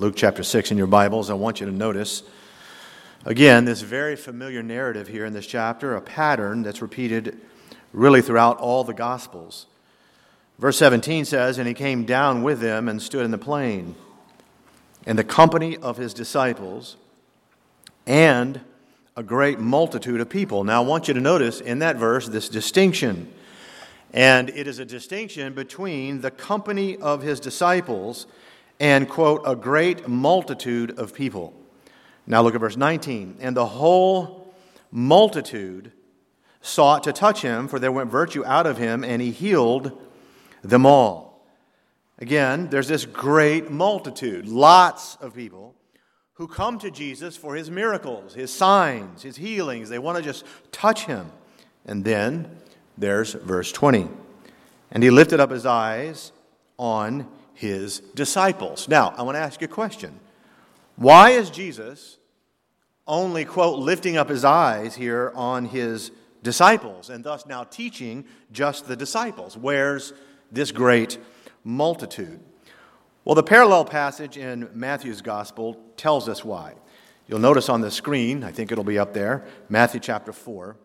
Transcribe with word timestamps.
Luke 0.00 0.14
chapter 0.16 0.42
6 0.42 0.70
in 0.70 0.78
your 0.78 0.86
Bibles, 0.86 1.28
I 1.28 1.34
want 1.34 1.60
you 1.60 1.66
to 1.66 1.72
notice 1.72 2.22
again 3.26 3.66
this 3.66 3.82
very 3.82 4.16
familiar 4.16 4.62
narrative 4.62 5.08
here 5.08 5.26
in 5.26 5.34
this 5.34 5.46
chapter, 5.46 5.94
a 5.94 6.00
pattern 6.00 6.62
that's 6.62 6.80
repeated 6.80 7.38
really 7.92 8.22
throughout 8.22 8.56
all 8.56 8.82
the 8.82 8.94
Gospels. 8.94 9.66
Verse 10.58 10.78
17 10.78 11.26
says, 11.26 11.58
And 11.58 11.68
he 11.68 11.74
came 11.74 12.06
down 12.06 12.42
with 12.42 12.60
them 12.60 12.88
and 12.88 13.02
stood 13.02 13.26
in 13.26 13.30
the 13.30 13.36
plain, 13.36 13.94
in 15.06 15.16
the 15.16 15.24
company 15.24 15.76
of 15.76 15.98
his 15.98 16.14
disciples, 16.14 16.96
and 18.06 18.62
a 19.18 19.22
great 19.22 19.58
multitude 19.58 20.22
of 20.22 20.30
people. 20.30 20.64
Now, 20.64 20.82
I 20.82 20.86
want 20.86 21.08
you 21.08 21.14
to 21.14 21.20
notice 21.20 21.60
in 21.60 21.80
that 21.80 21.96
verse 21.96 22.26
this 22.26 22.48
distinction. 22.48 23.30
And 24.14 24.48
it 24.48 24.66
is 24.66 24.78
a 24.78 24.86
distinction 24.86 25.52
between 25.52 26.22
the 26.22 26.30
company 26.30 26.96
of 26.96 27.20
his 27.20 27.38
disciples 27.38 28.26
and, 28.80 29.08
quote, 29.08 29.42
a 29.44 29.54
great 29.54 30.08
multitude 30.08 30.98
of 30.98 31.14
people. 31.14 31.52
Now 32.26 32.42
look 32.42 32.54
at 32.54 32.60
verse 32.60 32.78
19. 32.78 33.36
And 33.40 33.54
the 33.56 33.66
whole 33.66 34.54
multitude 34.90 35.92
sought 36.62 37.04
to 37.04 37.12
touch 37.12 37.42
him, 37.42 37.68
for 37.68 37.78
there 37.78 37.92
went 37.92 38.10
virtue 38.10 38.44
out 38.44 38.66
of 38.66 38.78
him, 38.78 39.04
and 39.04 39.20
he 39.20 39.30
healed 39.30 39.92
them 40.62 40.86
all. 40.86 41.46
Again, 42.18 42.68
there's 42.68 42.88
this 42.88 43.06
great 43.06 43.70
multitude, 43.70 44.46
lots 44.46 45.16
of 45.16 45.34
people 45.34 45.74
who 46.34 46.48
come 46.48 46.78
to 46.78 46.90
Jesus 46.90 47.36
for 47.36 47.54
his 47.54 47.70
miracles, 47.70 48.34
his 48.34 48.52
signs, 48.52 49.22
his 49.22 49.36
healings. 49.36 49.90
They 49.90 49.98
want 49.98 50.16
to 50.16 50.24
just 50.24 50.44
touch 50.72 51.04
him. 51.04 51.30
And 51.84 52.02
then 52.04 52.56
there's 52.96 53.34
verse 53.34 53.72
20. 53.72 54.08
And 54.90 55.02
he 55.02 55.10
lifted 55.10 55.38
up 55.38 55.50
his 55.50 55.66
eyes 55.66 56.32
on 56.78 57.26
his 57.60 58.00
disciples. 58.14 58.88
Now, 58.88 59.12
I 59.18 59.22
want 59.22 59.36
to 59.36 59.40
ask 59.40 59.60
you 59.60 59.66
a 59.66 59.68
question. 59.68 60.18
Why 60.96 61.30
is 61.30 61.50
Jesus 61.50 62.16
only, 63.06 63.44
quote, 63.44 63.78
lifting 63.78 64.16
up 64.16 64.30
his 64.30 64.46
eyes 64.46 64.94
here 64.94 65.30
on 65.34 65.66
his 65.66 66.10
disciples 66.42 67.10
and 67.10 67.22
thus 67.22 67.44
now 67.44 67.64
teaching 67.64 68.24
just 68.50 68.88
the 68.88 68.96
disciples? 68.96 69.58
Where's 69.58 70.14
this 70.50 70.72
great 70.72 71.18
multitude? 71.62 72.40
Well, 73.26 73.34
the 73.34 73.42
parallel 73.42 73.84
passage 73.84 74.38
in 74.38 74.70
Matthew's 74.72 75.20
gospel 75.20 75.78
tells 75.98 76.30
us 76.30 76.42
why. 76.42 76.72
You'll 77.28 77.40
notice 77.40 77.68
on 77.68 77.82
the 77.82 77.90
screen, 77.90 78.42
I 78.42 78.52
think 78.52 78.72
it'll 78.72 78.84
be 78.84 78.98
up 78.98 79.12
there, 79.12 79.44
Matthew 79.68 80.00
chapter 80.00 80.32
4. 80.32 80.76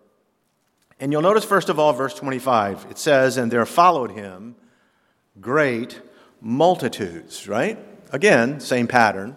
And 0.99 1.13
you'll 1.13 1.21
notice, 1.21 1.45
first 1.45 1.69
of 1.69 1.79
all, 1.79 1.93
verse 1.93 2.15
25. 2.15 2.87
It 2.89 2.97
says, 2.97 3.37
And 3.37 3.49
there 3.49 3.65
followed 3.65 4.11
him 4.11 4.57
great 5.39 6.01
multitudes, 6.45 7.47
right? 7.47 7.79
Again, 8.11 8.59
same 8.59 8.85
pattern. 8.85 9.35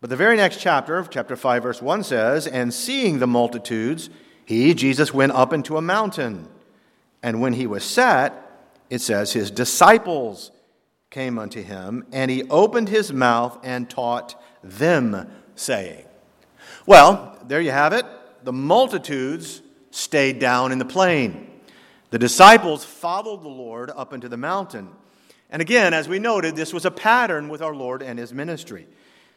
But 0.00 0.10
the 0.10 0.16
very 0.16 0.36
next 0.36 0.60
chapter, 0.60 1.06
chapter 1.08 1.36
5, 1.36 1.62
verse 1.62 1.80
1 1.80 2.02
says, 2.02 2.48
And 2.48 2.74
seeing 2.74 3.20
the 3.20 3.28
multitudes, 3.28 4.10
he, 4.44 4.74
Jesus, 4.74 5.14
went 5.14 5.30
up 5.30 5.52
into 5.52 5.76
a 5.76 5.80
mountain. 5.80 6.48
And 7.22 7.40
when 7.40 7.52
he 7.52 7.68
was 7.68 7.84
set, 7.84 8.34
it 8.90 9.00
says, 9.00 9.32
His 9.32 9.52
disciples 9.52 10.50
came 11.08 11.38
unto 11.38 11.62
him, 11.62 12.04
and 12.10 12.32
he 12.32 12.42
opened 12.50 12.88
his 12.88 13.12
mouth 13.12 13.56
and 13.62 13.88
taught 13.88 14.34
them, 14.64 15.30
saying, 15.54 16.04
Well, 16.84 17.38
there 17.46 17.60
you 17.60 17.70
have 17.70 17.92
it. 17.92 18.04
The 18.42 18.52
multitudes 18.52 19.62
stayed 19.92 20.40
down 20.40 20.72
in 20.72 20.80
the 20.80 20.84
plain. 20.84 21.48
The 22.10 22.18
disciples 22.18 22.84
followed 22.84 23.44
the 23.44 23.48
Lord 23.48 23.92
up 23.94 24.12
into 24.12 24.28
the 24.28 24.36
mountain. 24.36 24.88
And 25.54 25.62
again, 25.62 25.94
as 25.94 26.08
we 26.08 26.18
noted, 26.18 26.56
this 26.56 26.74
was 26.74 26.84
a 26.84 26.90
pattern 26.90 27.48
with 27.48 27.62
our 27.62 27.76
Lord 27.76 28.02
and 28.02 28.18
his 28.18 28.34
ministry. 28.34 28.88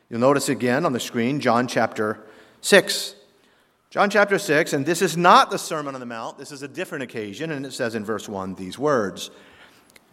You'll 0.10 0.20
notice 0.20 0.50
again 0.50 0.84
on 0.84 0.92
the 0.92 1.00
screen, 1.00 1.40
John 1.40 1.68
chapter 1.68 2.26
6. 2.62 3.14
John 3.92 4.10
chapter 4.10 4.40
6, 4.40 4.74
and 4.74 4.84
this 4.84 5.04
is 5.04 5.16
not 5.16 5.52
the 5.52 5.60
Sermon 5.60 5.94
on 5.94 6.00
the 6.00 6.08
Mount, 6.08 6.40
this 6.40 6.52
is 6.52 6.64
a 6.64 6.68
different 6.68 7.04
occasion, 7.04 7.52
and 7.52 7.68
it 7.68 7.72
says 7.72 7.94
in 7.94 8.04
verse 8.04 8.28
1 8.28 8.56
these 8.56 8.80
words 8.80 9.30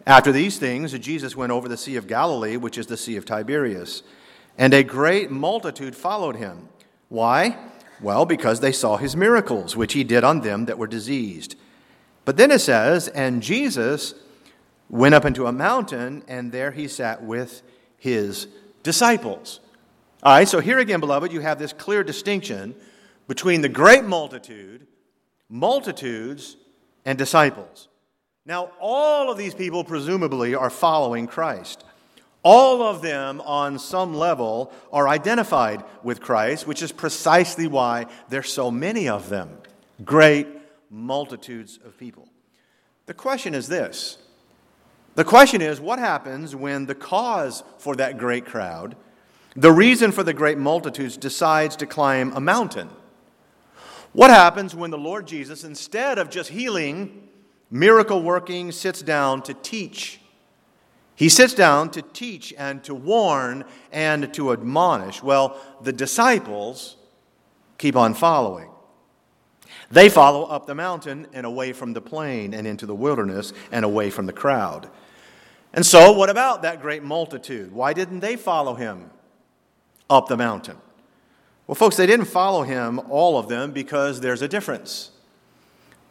After 0.05 0.31
these 0.31 0.59
things, 0.59 0.93
Jesus 0.99 1.35
went 1.35 1.51
over 1.51 1.67
the 1.67 1.75
Sea 1.75 1.95
of 1.95 2.05
Galilee, 2.05 2.55
which 2.55 2.77
is 2.77 2.85
the 2.85 2.97
Sea 2.97 3.17
of 3.17 3.25
Tiberias, 3.25 4.03
and 4.59 4.75
a 4.75 4.83
great 4.83 5.31
multitude 5.31 5.95
followed 5.95 6.35
him. 6.35 6.69
Why? 7.09 7.57
Well, 7.99 8.27
because 8.27 8.59
they 8.59 8.73
saw 8.73 8.97
his 8.97 9.15
miracles, 9.15 9.75
which 9.75 9.93
he 9.93 10.03
did 10.03 10.23
on 10.23 10.41
them 10.41 10.65
that 10.65 10.77
were 10.77 10.85
diseased. 10.85 11.55
But 12.25 12.37
then 12.37 12.51
it 12.51 12.59
says, 12.59 13.07
And 13.07 13.41
Jesus 13.41 14.13
went 14.89 15.15
up 15.15 15.25
into 15.25 15.47
a 15.47 15.51
mountain, 15.51 16.23
and 16.27 16.51
there 16.51 16.71
he 16.71 16.87
sat 16.87 17.23
with 17.23 17.61
his 17.97 18.47
disciples. 18.83 19.59
All 20.23 20.33
right, 20.33 20.47
so 20.47 20.59
here 20.59 20.79
again, 20.79 20.99
beloved, 20.99 21.31
you 21.31 21.39
have 21.41 21.59
this 21.59 21.73
clear 21.73 22.03
distinction 22.03 22.75
between 23.27 23.61
the 23.61 23.69
great 23.69 24.03
multitude, 24.03 24.87
multitudes, 25.49 26.57
and 27.05 27.17
disciples. 27.17 27.87
Now, 28.45 28.71
all 28.79 29.31
of 29.31 29.37
these 29.37 29.55
people 29.55 29.83
presumably 29.83 30.53
are 30.53 30.69
following 30.69 31.27
Christ. 31.27 31.83
All 32.43 32.83
of 32.83 33.01
them, 33.01 33.41
on 33.41 33.79
some 33.79 34.13
level, 34.13 34.71
are 34.93 35.07
identified 35.07 35.83
with 36.03 36.21
Christ, 36.21 36.67
which 36.67 36.83
is 36.83 36.91
precisely 36.91 37.65
why 37.65 38.05
there's 38.29 38.53
so 38.53 38.69
many 38.69 39.09
of 39.09 39.29
them 39.29 39.57
great 40.03 40.47
multitudes 40.91 41.79
of 41.83 41.97
people. 41.97 42.27
The 43.07 43.13
question 43.13 43.55
is 43.55 43.67
this 43.67 44.17
the 45.15 45.23
question 45.25 45.61
is 45.61 45.79
what 45.79 45.99
happens 45.99 46.55
when 46.55 46.85
the 46.85 46.95
cause 46.95 47.63
for 47.77 47.95
that 47.95 48.17
great 48.17 48.45
crowd, 48.45 48.95
the 49.55 49.71
reason 49.71 50.11
for 50.11 50.23
the 50.23 50.33
great 50.33 50.57
multitudes, 50.57 51.17
decides 51.17 51.75
to 51.77 51.85
climb 51.85 52.33
a 52.33 52.41
mountain? 52.41 52.89
What 54.11 54.29
happens 54.29 54.73
when 54.73 54.91
the 54.91 54.97
Lord 54.97 55.27
Jesus, 55.27 55.63
instead 55.63 56.17
of 56.17 56.29
just 56.29 56.49
healing, 56.49 57.27
miracle 57.69 58.21
working, 58.21 58.71
sits 58.71 59.01
down 59.01 59.41
to 59.43 59.53
teach? 59.53 60.19
He 61.15 61.29
sits 61.29 61.53
down 61.53 61.91
to 61.91 62.01
teach 62.01 62.53
and 62.57 62.83
to 62.83 62.93
warn 62.93 63.63
and 63.91 64.33
to 64.33 64.51
admonish. 64.51 65.23
Well, 65.23 65.59
the 65.81 65.93
disciples 65.93 66.97
keep 67.77 67.95
on 67.95 68.13
following. 68.13 68.69
They 69.91 70.09
follow 70.09 70.43
up 70.43 70.65
the 70.65 70.75
mountain 70.75 71.27
and 71.33 71.45
away 71.45 71.73
from 71.73 71.93
the 71.93 72.01
plain 72.01 72.53
and 72.53 72.67
into 72.67 72.85
the 72.85 72.95
wilderness 72.95 73.53
and 73.71 73.85
away 73.85 74.09
from 74.09 74.25
the 74.25 74.33
crowd. 74.33 74.89
And 75.75 75.85
so, 75.85 76.13
what 76.13 76.29
about 76.29 76.61
that 76.61 76.81
great 76.81 77.03
multitude? 77.03 77.73
Why 77.73 77.91
didn't 77.91 78.21
they 78.21 78.37
follow 78.37 78.75
him 78.75 79.11
up 80.09 80.27
the 80.27 80.37
mountain? 80.37 80.77
Well, 81.67 81.75
folks, 81.75 81.97
they 81.97 82.05
didn't 82.05 82.27
follow 82.27 82.63
him, 82.63 82.99
all 83.09 83.37
of 83.37 83.49
them, 83.49 83.73
because 83.73 84.21
there's 84.21 84.41
a 84.41 84.47
difference. 84.47 85.11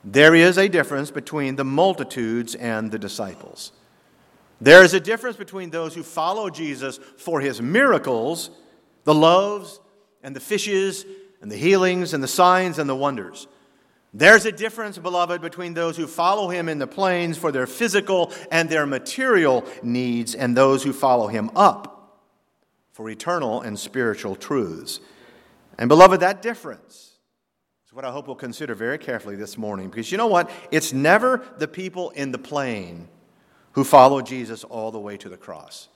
There 0.04 0.34
is 0.34 0.58
a 0.58 0.68
difference 0.68 1.10
between 1.10 1.56
the 1.56 1.64
multitudes 1.64 2.54
and 2.54 2.90
the 2.90 2.98
disciples. 2.98 3.72
There 4.60 4.84
is 4.84 4.92
a 4.92 5.00
difference 5.00 5.38
between 5.38 5.70
those 5.70 5.94
who 5.94 6.02
follow 6.02 6.50
Jesus 6.50 6.98
for 7.16 7.40
his 7.40 7.62
miracles, 7.62 8.50
the 9.04 9.14
loaves 9.14 9.80
and 10.22 10.36
the 10.36 10.40
fishes 10.40 11.06
and 11.40 11.50
the 11.50 11.56
healings 11.56 12.12
and 12.12 12.22
the 12.22 12.28
signs 12.28 12.78
and 12.78 12.88
the 12.88 12.94
wonders. 12.94 13.46
There's 14.16 14.46
a 14.46 14.52
difference, 14.52 14.96
beloved, 14.96 15.42
between 15.42 15.74
those 15.74 15.96
who 15.96 16.06
follow 16.06 16.48
him 16.48 16.68
in 16.68 16.78
the 16.78 16.86
plains 16.86 17.36
for 17.36 17.50
their 17.50 17.66
physical 17.66 18.32
and 18.52 18.70
their 18.70 18.86
material 18.86 19.64
needs 19.82 20.36
and 20.36 20.56
those 20.56 20.84
who 20.84 20.92
follow 20.92 21.26
him 21.26 21.50
up 21.56 22.20
for 22.92 23.10
eternal 23.10 23.60
and 23.62 23.76
spiritual 23.76 24.36
truths. 24.36 25.00
And, 25.78 25.88
beloved, 25.88 26.20
that 26.20 26.42
difference 26.42 27.18
is 27.84 27.92
what 27.92 28.04
I 28.04 28.12
hope 28.12 28.28
we'll 28.28 28.36
consider 28.36 28.76
very 28.76 28.98
carefully 28.98 29.34
this 29.34 29.58
morning 29.58 29.90
because 29.90 30.12
you 30.12 30.16
know 30.16 30.28
what? 30.28 30.48
It's 30.70 30.92
never 30.92 31.44
the 31.58 31.66
people 31.66 32.10
in 32.10 32.30
the 32.30 32.38
plain 32.38 33.08
who 33.72 33.82
follow 33.82 34.22
Jesus 34.22 34.62
all 34.62 34.92
the 34.92 35.00
way 35.00 35.16
to 35.16 35.28
the 35.28 35.36
cross. 35.36 35.88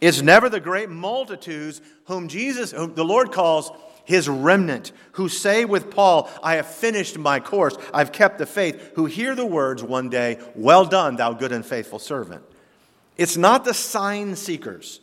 It's 0.00 0.22
never 0.22 0.48
the 0.48 0.60
great 0.60 0.90
multitudes 0.90 1.80
whom 2.06 2.28
Jesus, 2.28 2.72
whom 2.72 2.94
the 2.94 3.04
Lord 3.04 3.32
calls 3.32 3.70
his 4.04 4.28
remnant, 4.28 4.92
who 5.12 5.28
say 5.28 5.64
with 5.64 5.90
Paul, 5.90 6.30
I 6.42 6.54
have 6.54 6.66
finished 6.66 7.18
my 7.18 7.40
course, 7.40 7.76
I've 7.92 8.12
kept 8.12 8.38
the 8.38 8.46
faith, 8.46 8.92
who 8.94 9.06
hear 9.06 9.34
the 9.34 9.44
words 9.44 9.82
one 9.82 10.08
day, 10.08 10.38
Well 10.54 10.84
done, 10.84 11.16
thou 11.16 11.32
good 11.32 11.52
and 11.52 11.66
faithful 11.66 11.98
servant. 11.98 12.42
It's 13.16 13.36
not 13.36 13.64
the 13.64 13.74
sign 13.74 14.36
seekers 14.36 15.00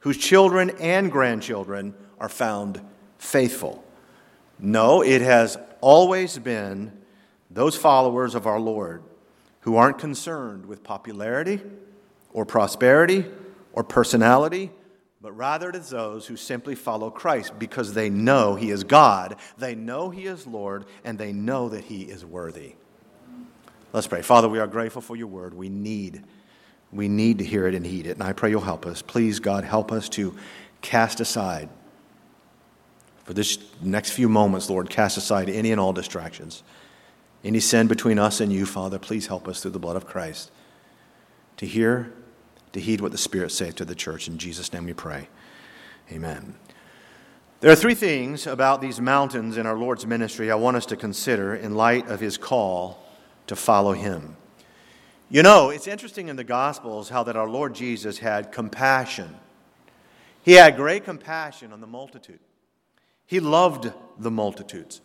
whose 0.00 0.18
children 0.18 0.70
and 0.78 1.10
grandchildren 1.10 1.94
are 2.20 2.28
found 2.28 2.80
faithful. 3.18 3.84
No, 4.58 5.02
it 5.02 5.22
has 5.22 5.58
always 5.80 6.38
been 6.38 6.92
those 7.50 7.76
followers 7.76 8.34
of 8.34 8.46
our 8.46 8.60
Lord 8.60 9.02
who 9.60 9.76
aren't 9.76 9.98
concerned 9.98 10.66
with 10.66 10.84
popularity 10.84 11.60
or 12.32 12.44
prosperity 12.44 13.24
or 13.78 13.84
personality 13.84 14.72
but 15.20 15.32
rather 15.36 15.70
to 15.72 15.78
those 15.78 16.26
who 16.26 16.36
simply 16.36 16.74
follow 16.74 17.10
Christ 17.10 17.58
because 17.58 17.92
they 17.92 18.08
know 18.08 18.54
He 18.54 18.70
is 18.70 18.84
God, 18.84 19.36
they 19.56 19.74
know 19.74 20.10
He 20.10 20.26
is 20.26 20.46
Lord, 20.46 20.84
and 21.04 21.18
they 21.18 21.32
know 21.32 21.68
that 21.70 21.84
He 21.84 22.02
is 22.02 22.24
worthy. 22.24 22.74
Let's 23.92 24.06
pray. 24.06 24.22
Father, 24.22 24.48
we 24.48 24.58
are 24.60 24.66
grateful 24.66 25.02
for 25.02 25.16
your 25.16 25.26
word. 25.26 25.54
We 25.54 25.68
need, 25.68 26.22
we 26.92 27.08
need 27.08 27.38
to 27.38 27.44
hear 27.44 27.66
it 27.66 27.74
and 27.74 27.84
heed 27.84 28.06
it, 28.06 28.12
and 28.12 28.22
I 28.22 28.32
pray 28.32 28.50
you'll 28.50 28.60
help 28.60 28.86
us. 28.86 29.02
Please, 29.02 29.40
God, 29.40 29.64
help 29.64 29.90
us 29.90 30.08
to 30.10 30.36
cast 30.82 31.20
aside. 31.20 31.68
For 33.24 33.34
this 33.34 33.58
next 33.82 34.12
few 34.12 34.28
moments, 34.28 34.70
Lord, 34.70 34.88
cast 34.88 35.16
aside 35.16 35.48
any 35.48 35.72
and 35.72 35.80
all 35.80 35.92
distractions. 35.92 36.62
Any 37.42 37.60
sin 37.60 37.88
between 37.88 38.18
us 38.18 38.40
and 38.40 38.52
you, 38.52 38.66
Father, 38.66 38.98
please 38.98 39.26
help 39.26 39.48
us 39.48 39.60
through 39.60 39.72
the 39.72 39.78
blood 39.78 39.96
of 39.96 40.06
Christ 40.06 40.50
to 41.56 41.66
hear, 41.66 42.12
to 42.72 42.80
heed 42.80 43.00
what 43.00 43.12
the 43.12 43.18
Spirit 43.18 43.50
saith 43.50 43.76
to 43.76 43.84
the 43.84 43.94
church. 43.94 44.28
In 44.28 44.38
Jesus' 44.38 44.72
name 44.72 44.84
we 44.84 44.94
pray. 44.94 45.28
Amen. 46.10 46.54
There 47.60 47.72
are 47.72 47.76
three 47.76 47.94
things 47.94 48.46
about 48.46 48.80
these 48.80 49.00
mountains 49.00 49.56
in 49.56 49.66
our 49.66 49.76
Lord's 49.76 50.06
ministry 50.06 50.50
I 50.50 50.54
want 50.54 50.76
us 50.76 50.86
to 50.86 50.96
consider 50.96 51.54
in 51.54 51.74
light 51.74 52.06
of 52.08 52.20
his 52.20 52.38
call 52.38 53.02
to 53.48 53.56
follow 53.56 53.92
him. 53.92 54.36
You 55.28 55.42
know, 55.42 55.70
it's 55.70 55.86
interesting 55.86 56.28
in 56.28 56.36
the 56.36 56.44
Gospels 56.44 57.08
how 57.08 57.24
that 57.24 57.36
our 57.36 57.48
Lord 57.48 57.74
Jesus 57.74 58.18
had 58.18 58.52
compassion. 58.52 59.34
He 60.42 60.52
had 60.52 60.76
great 60.76 61.04
compassion 61.04 61.72
on 61.72 61.80
the 61.80 61.86
multitude. 61.86 62.40
He 63.26 63.40
loved 63.40 63.92
the 64.18 64.30
multitudes. 64.30 65.02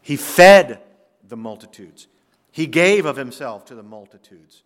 He 0.00 0.16
fed 0.16 0.80
the 1.28 1.36
multitudes. 1.36 2.06
He 2.52 2.66
gave 2.66 3.04
of 3.04 3.16
himself 3.16 3.66
to 3.66 3.74
the 3.74 3.82
multitudes. 3.82 4.62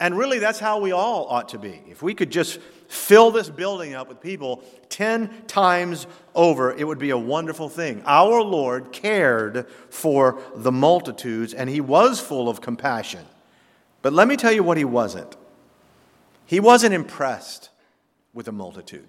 And 0.00 0.18
really, 0.18 0.38
that's 0.38 0.58
how 0.58 0.80
we 0.80 0.92
all 0.92 1.26
ought 1.28 1.50
to 1.50 1.58
be. 1.58 1.80
If 1.88 2.02
we 2.02 2.14
could 2.14 2.30
just 2.30 2.60
fill 2.88 3.30
this 3.30 3.48
building 3.48 3.94
up 3.94 4.08
with 4.08 4.20
people 4.20 4.62
10 4.88 5.46
times 5.46 6.06
over, 6.34 6.72
it 6.72 6.84
would 6.84 6.98
be 6.98 7.10
a 7.10 7.18
wonderful 7.18 7.68
thing. 7.68 8.02
Our 8.04 8.42
Lord 8.42 8.92
cared 8.92 9.68
for 9.90 10.40
the 10.54 10.72
multitudes, 10.72 11.54
and 11.54 11.70
he 11.70 11.80
was 11.80 12.20
full 12.20 12.48
of 12.48 12.60
compassion. 12.60 13.24
But 14.02 14.12
let 14.12 14.28
me 14.28 14.36
tell 14.36 14.52
you 14.52 14.62
what 14.62 14.76
he 14.76 14.84
wasn't. 14.84 15.36
He 16.44 16.60
wasn't 16.60 16.92
impressed 16.92 17.70
with 18.34 18.46
the 18.46 18.52
multitude. 18.52 19.08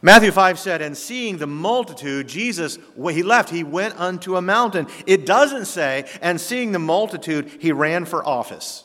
Matthew 0.00 0.30
5 0.30 0.58
said, 0.58 0.80
And 0.80 0.96
seeing 0.96 1.38
the 1.38 1.46
multitude, 1.46 2.28
Jesus, 2.28 2.76
when 2.94 3.14
he 3.14 3.22
left, 3.22 3.50
he 3.50 3.64
went 3.64 3.98
unto 4.00 4.36
a 4.36 4.42
mountain. 4.42 4.86
It 5.06 5.26
doesn't 5.26 5.66
say, 5.66 6.08
And 6.22 6.40
seeing 6.40 6.72
the 6.72 6.78
multitude, 6.78 7.50
he 7.60 7.72
ran 7.72 8.04
for 8.04 8.26
office. 8.26 8.83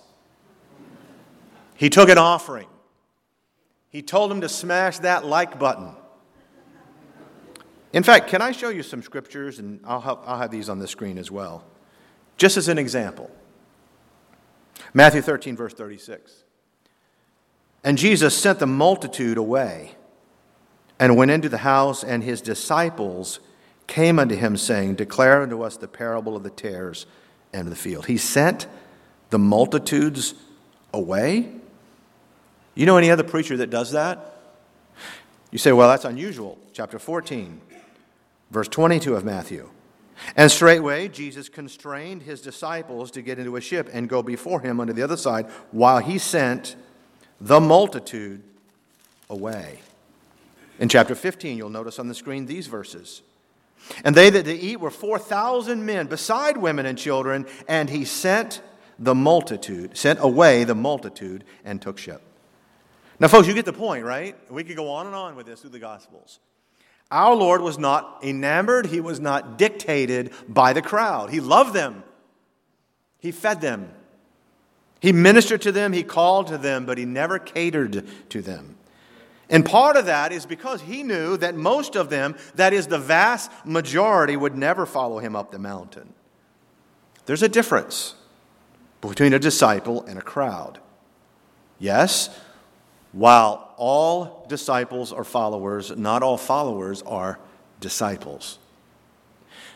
He 1.80 1.90
took 1.90 2.10
an 2.10 2.18
offering. 2.18 2.68
He 3.90 4.02
told 4.02 4.30
him 4.30 4.42
to 4.42 4.50
smash 4.50 5.00
that 5.00 5.26
like 5.26 5.58
button. 5.58 5.96
In 7.94 8.04
fact, 8.04 8.28
can 8.28 8.42
I 8.42 8.52
show 8.52 8.68
you 8.68 8.84
some 8.84 9.02
scriptures? 9.02 9.60
And 9.60 9.80
I'll 9.86 10.02
have, 10.02 10.18
I'll 10.26 10.38
have 10.40 10.52
these 10.52 10.68
on 10.68 10.80
the 10.80 10.90
screen 10.90 11.18
as 11.18 11.31
well. 11.31 11.64
Just 12.36 12.58
as 12.58 12.68
an 12.68 12.78
example 12.78 13.31
Matthew 14.94 15.22
13, 15.22 15.56
verse 15.56 15.74
36. 15.74 16.44
And 17.86 17.98
Jesus 17.98 18.38
sent 18.38 18.60
the 18.60 18.68
multitude 18.68 19.38
away 19.38 19.96
and 21.00 21.16
went 21.16 21.31
into 21.31 21.48
the 21.48 21.60
house, 21.60 22.04
and 22.04 22.26
his 22.26 22.42
disciples 22.42 23.40
came 23.88 24.20
unto 24.20 24.36
him, 24.36 24.58
saying, 24.58 24.96
Declare 24.96 25.44
unto 25.44 25.62
us 25.62 25.78
the 25.78 25.88
parable 25.88 26.36
of 26.36 26.44
the 26.44 26.50
tares 26.50 27.06
and 27.54 27.70
the 27.70 27.76
field. 27.76 28.08
He 28.08 28.18
sent 28.18 28.68
the 29.30 29.40
multitudes 29.40 30.34
away 30.94 31.59
you 32.80 32.86
know 32.86 32.96
any 32.96 33.12
other 33.12 33.24
preacher 33.24 33.58
that 33.58 33.70
does 33.70 33.92
that? 33.92 34.38
You 35.52 35.58
say, 35.58 35.74
well, 35.74 35.90
that's 35.90 36.06
unusual. 36.06 36.58
Chapter 36.72 36.98
14, 36.98 37.60
verse 38.52 38.70
22 38.70 39.16
of 39.16 39.26
Matthew. 39.26 39.70
And 40.38 40.50
straightway 40.50 41.10
Jesus 41.10 41.50
constrained 41.50 42.24
his 42.24 42.40
disciples 42.40 43.12
to 43.12 43.22
get 43.22 43.38
into 43.38 43.58
a 43.58 43.62
ship 43.62 43.90
and 43.92 44.08
go 44.08 44.24
before 44.24 44.62
him 44.62 44.80
unto 44.80 44.94
the 44.94 45.02
other 45.02 45.18
side 45.18 45.48
while 45.72 46.00
he 46.00 46.18
sent 46.18 46.78
the 47.42 47.60
multitude 47.60 48.44
away. 49.30 49.80
In 50.80 50.88
chapter 50.88 51.16
15, 51.16 51.58
you'll 51.58 51.70
notice 51.70 52.00
on 52.00 52.08
the 52.08 52.16
screen 52.16 52.46
these 52.46 52.68
verses. 52.68 53.22
And 54.06 54.16
they 54.16 54.30
that 54.30 54.44
did 54.46 54.58
eat 54.58 54.80
were 54.80 54.90
4,000 54.90 55.86
men, 55.86 56.08
beside 56.08 56.56
women 56.56 56.86
and 56.86 56.98
children, 56.98 57.46
and 57.68 57.90
he 57.90 58.06
sent 58.06 58.62
the 58.98 59.16
multitude, 59.16 59.98
sent 59.98 60.20
away 60.22 60.64
the 60.64 60.76
multitude, 60.76 61.44
and 61.66 61.81
took 61.81 61.98
ship. 61.98 62.22
Now, 63.19 63.27
folks, 63.27 63.48
you 63.48 63.54
get 63.54 63.66
the 63.66 63.74
point, 63.74 64.06
right? 64.06 64.36
We 64.51 64.63
could 64.63 64.77
go 64.77 64.89
on 64.89 65.06
and 65.06 65.16
on 65.16 65.36
with 65.36 65.45
this 65.45 65.62
through 65.62 65.71
the 65.71 65.80
Gospels. 65.80 66.39
Our 67.12 67.36
Lord 67.36 67.62
was 67.62 67.77
not 67.77 68.19
enamored, 68.24 68.86
He 68.86 69.01
was 69.01 69.19
not 69.19 69.57
dictated 69.57 70.31
by 70.48 70.74
the 70.74 70.81
crowd. 70.81 71.31
He 71.31 71.39
loved 71.39 71.74
them, 71.74 72.04
He 73.19 73.31
fed 73.31 73.62
them, 73.62 73.92
He 75.00 75.12
ministered 75.12 75.62
to 75.63 75.71
them, 75.71 75.92
He 75.92 76.04
called 76.04 76.48
to 76.48 76.57
them, 76.57 76.86
but 76.86 76.98
He 76.98 77.06
never 77.06 77.39
catered 77.39 78.06
to 78.30 78.42
them. 78.42 78.77
And 79.50 79.66
part 79.66 79.98
of 79.98 80.06
that 80.06 80.31
is 80.31 80.45
because 80.45 80.81
He 80.81 81.01
knew 81.01 81.36
that 81.38 81.56
most 81.56 81.95
of 81.95 82.10
them, 82.10 82.38
that 82.56 82.71
is, 82.71 82.88
the 82.88 83.00
vast 83.00 83.51
majority, 83.66 84.38
would 84.38 84.56
never 84.56 84.86
follow 84.86 85.18
Him 85.18 85.36
up 85.36 85.51
the 85.51 85.60
mountain. 85.60 86.13
There's 87.25 87.44
a 87.44 87.50
difference 87.50 88.13
between 89.01 89.33
a 89.33 89.39
disciple 89.39 90.04
and 90.04 90.19
a 90.19 90.21
crowd. 90.21 90.80
Yes, 91.80 92.30
while 93.12 93.74
all 93.78 94.46
disciples 94.50 95.12
are 95.12 95.24
followers, 95.24 95.96
not 95.96 96.24
all 96.24 96.38
followers 96.38 97.02
are 97.04 97.40
disciples. 97.80 98.60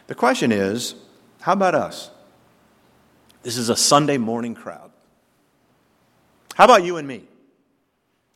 The 0.07 0.15
question 0.15 0.51
is 0.51 0.95
how 1.41 1.53
about 1.53 1.75
us? 1.75 2.09
This 3.41 3.57
is 3.57 3.69
a 3.69 3.75
Sunday 3.75 4.17
morning 4.17 4.55
crowd. 4.55 4.91
How 6.55 6.65
about 6.65 6.83
you 6.83 6.97
and 6.97 7.07
me? 7.07 7.23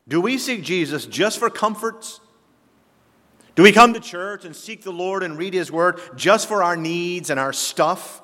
Do 0.08 0.20
we 0.20 0.38
seek 0.38 0.64
Jesus 0.64 1.06
just 1.06 1.40
for 1.40 1.50
comforts? 1.50 2.20
Do 3.56 3.64
we 3.64 3.72
come 3.72 3.94
to 3.94 4.00
church 4.00 4.46
and 4.46 4.56
seek 4.56 4.84
the 4.84 4.92
Lord 4.92 5.24
and 5.24 5.38
read 5.38 5.54
His 5.54 5.72
Word 5.72 6.00
just 6.16 6.48
for 6.48 6.64
our 6.64 6.78
needs 6.78 7.30
and 7.30 7.40
our 7.40 7.54
stuff? 7.54 8.22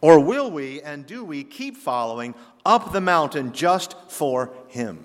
Or 0.00 0.20
will 0.20 0.50
we 0.50 0.82
and 0.82 1.06
do 1.06 1.24
we 1.24 1.44
keep 1.44 1.76
following 1.76 2.34
up 2.64 2.92
the 2.92 3.00
mountain 3.00 3.52
just 3.52 3.96
for 4.08 4.52
Him? 4.68 5.04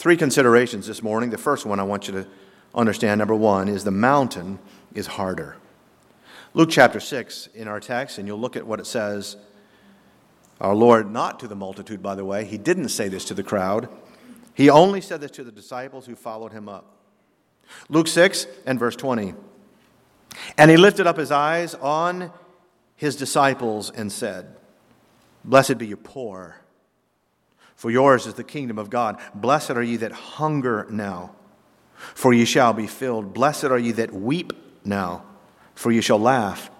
Three 0.00 0.16
considerations 0.16 0.86
this 0.86 1.02
morning. 1.02 1.28
The 1.28 1.36
first 1.36 1.66
one 1.66 1.78
I 1.78 1.82
want 1.82 2.08
you 2.08 2.14
to 2.14 2.26
understand, 2.74 3.18
number 3.18 3.34
one, 3.34 3.68
is 3.68 3.84
the 3.84 3.90
mountain 3.90 4.58
is 4.94 5.06
harder. 5.06 5.58
Luke 6.54 6.70
chapter 6.70 6.98
6 6.98 7.48
in 7.48 7.68
our 7.68 7.80
text, 7.80 8.16
and 8.16 8.26
you'll 8.26 8.38
look 8.38 8.56
at 8.56 8.66
what 8.66 8.80
it 8.80 8.86
says. 8.86 9.36
Our 10.58 10.74
Lord, 10.74 11.10
not 11.10 11.38
to 11.40 11.48
the 11.48 11.54
multitude, 11.54 12.02
by 12.02 12.14
the 12.14 12.24
way, 12.24 12.46
he 12.46 12.56
didn't 12.56 12.88
say 12.88 13.08
this 13.08 13.26
to 13.26 13.34
the 13.34 13.42
crowd. 13.42 13.90
He 14.54 14.70
only 14.70 15.02
said 15.02 15.20
this 15.20 15.32
to 15.32 15.44
the 15.44 15.52
disciples 15.52 16.06
who 16.06 16.14
followed 16.14 16.52
him 16.52 16.66
up. 16.66 16.96
Luke 17.90 18.08
6 18.08 18.46
and 18.64 18.78
verse 18.78 18.96
20. 18.96 19.34
And 20.56 20.70
he 20.70 20.78
lifted 20.78 21.06
up 21.06 21.18
his 21.18 21.30
eyes 21.30 21.74
on 21.74 22.32
his 22.96 23.16
disciples 23.16 23.90
and 23.90 24.10
said, 24.10 24.56
Blessed 25.44 25.76
be 25.76 25.88
you 25.88 25.98
poor 25.98 26.59
for 27.80 27.90
yours 27.90 28.26
is 28.26 28.34
the 28.34 28.44
kingdom 28.44 28.78
of 28.78 28.90
God. 28.90 29.18
Blessed 29.34 29.70
are 29.70 29.82
ye 29.82 29.96
that 29.96 30.12
hunger 30.12 30.86
now, 30.90 31.34
for 31.96 32.34
ye 32.34 32.44
shall 32.44 32.74
be 32.74 32.86
filled. 32.86 33.32
Blessed 33.32 33.64
are 33.64 33.78
ye 33.78 33.90
that 33.92 34.12
weep 34.12 34.52
now, 34.84 35.24
for 35.74 35.90
ye 35.90 36.02
shall 36.02 36.18
laugh. 36.20 36.70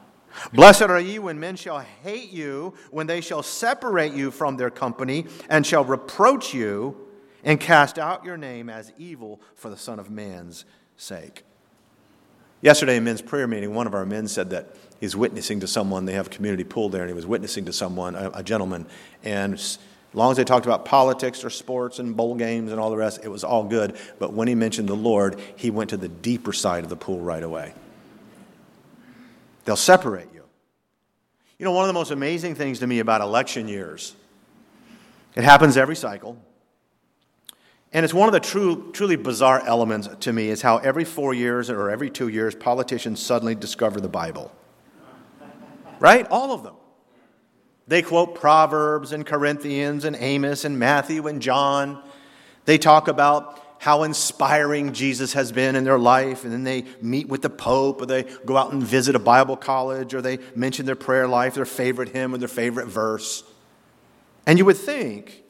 Blessed 0.53 0.83
are 0.83 1.01
ye 1.01 1.19
when 1.19 1.41
men 1.41 1.57
shall 1.57 1.79
hate 1.79 2.31
you, 2.31 2.75
when 2.91 3.07
they 3.07 3.23
shall 3.23 3.43
separate 3.43 4.13
you 4.13 4.31
from 4.31 4.59
their 4.59 4.69
company, 4.69 5.25
and 5.49 5.67
shall 5.67 5.87
reproach 5.87 6.53
you, 6.53 6.95
and 7.45 7.59
cast 7.59 7.99
out 7.99 8.23
your 8.23 8.37
name 8.37 8.69
as 8.69 8.93
evil 8.99 9.41
for 9.55 9.71
the 9.71 9.79
Son 9.79 9.99
of 9.99 10.11
Man's 10.11 10.67
sake. 10.99 11.45
Yesterday 12.61 12.99
in 12.99 13.05
men's 13.05 13.23
prayer 13.23 13.47
meeting, 13.47 13.75
one 13.75 13.87
of 13.87 13.95
our 13.95 14.05
men 14.05 14.29
said 14.29 14.51
that 14.51 14.77
he's 15.01 15.17
witnessing 15.17 15.61
to 15.61 15.67
someone. 15.67 16.05
They 16.05 16.13
have 16.13 16.27
a 16.27 16.31
community 16.31 16.65
pool 16.65 16.91
there, 16.91 17.01
and 17.01 17.09
he 17.09 17.15
was 17.15 17.25
witnessing 17.25 17.65
to 17.65 17.73
someone, 17.73 18.15
a, 18.15 18.31
a 18.35 18.43
gentleman, 18.43 18.87
and 19.25 19.59
as 20.11 20.17
long 20.17 20.33
as 20.33 20.37
they 20.37 20.45
talked 20.45 20.67
about 20.67 20.85
politics 20.85 21.45
or 21.45 21.51
sports 21.51 22.01
and 22.01 22.17
bowl 22.17 22.35
games 22.35 22.73
and 22.73 22.81
all 22.81 22.91
the 22.91 22.97
rest, 22.97 23.21
it 23.23 23.29
was 23.29 23.45
all 23.45 23.63
good. 23.63 23.97
But 24.19 24.33
when 24.33 24.49
he 24.49 24.57
mentioned 24.57 24.89
the 24.89 24.97
Lord, 24.97 25.39
he 25.55 25.71
went 25.71 25.91
to 25.91 25.97
the 25.97 26.09
deeper 26.09 26.53
side 26.53 26.83
of 26.83 26.91
the 26.91 26.97
pool 26.97 27.21
right 27.21 27.43
away. 27.43 27.73
They'll 29.65 29.77
separate 29.77 30.27
you. 30.35 30.43
You 31.59 31.65
know, 31.65 31.71
one 31.71 31.85
of 31.85 31.89
the 31.89 31.95
most 31.95 32.11
amazing 32.11 32.57
things 32.57 32.81
to 32.81 32.89
me 32.89 32.99
about 32.99 33.21
election 33.21 33.69
years, 33.69 34.17
it 35.37 35.45
happens 35.45 35.77
every 35.77 35.95
cycle. 35.95 36.37
And 37.93 38.05
it's 38.05 38.15
one 38.15 38.29
of 38.29 38.33
the 38.33 38.41
true, 38.41 38.91
truly 38.93 39.17
bizarre 39.17 39.65
elements 39.65 40.09
to 40.21 40.33
me 40.33 40.49
is 40.49 40.63
how 40.63 40.79
every 40.79 41.05
four 41.05 41.35
years 41.35 41.71
or 41.71 41.91
every 41.91 42.11
two 42.11 42.29
years, 42.29 42.55
politicians 42.55 43.21
suddenly 43.21 43.55
discover 43.55 44.01
the 44.01 44.09
Bible. 44.09 44.51
Right? 46.01 46.27
All 46.31 46.53
of 46.53 46.63
them. 46.65 46.75
They 47.91 48.03
quote 48.03 48.37
Proverbs 48.37 49.11
and 49.11 49.27
Corinthians 49.27 50.05
and 50.05 50.15
Amos 50.15 50.65
and 50.65 50.79
Matthew 50.79 51.27
and 51.27 51.43
John. 51.43 52.01
They 52.65 52.79
talk 52.79 53.09
about 53.09 53.61
how 53.79 54.05
inspiring 54.05 54.93
Jesus 54.93 55.33
has 55.33 55.51
been 55.51 55.75
in 55.75 55.83
their 55.83 55.99
life, 55.99 56.45
and 56.45 56.53
then 56.53 56.63
they 56.63 56.85
meet 57.03 57.29
with 57.29 57.43
the 57.43 57.51
Pope, 57.51 58.01
or 58.01 58.07
they 58.07 58.23
go 58.45 58.57
out 58.57 58.73
and 58.73 58.81
visit 58.81 59.17
a 59.17 59.19
Bible 59.19 59.57
college, 59.57 60.15
or 60.15 60.23
they 60.23 60.39
mention 60.55 60.87
their 60.87 60.95
prayer 60.95 61.27
life, 61.27 61.55
their 61.55 61.65
favorite 61.65 62.11
hymn, 62.11 62.33
or 62.33 62.39
their 62.39 62.47
favorite 62.47 62.87
verse. 62.87 63.43
And 64.47 64.57
you 64.57 64.65
would 64.67 64.77
think 64.77 65.43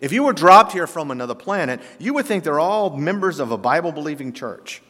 If 0.00 0.12
you 0.12 0.22
were 0.22 0.34
dropped 0.34 0.72
here 0.72 0.86
from 0.86 1.10
another 1.10 1.34
planet, 1.34 1.80
you 1.98 2.12
would 2.12 2.26
think 2.26 2.44
they're 2.44 2.60
all 2.60 2.94
members 2.94 3.40
of 3.40 3.50
a 3.50 3.56
Bible 3.56 3.90
believing 3.90 4.34
church, 4.34 4.82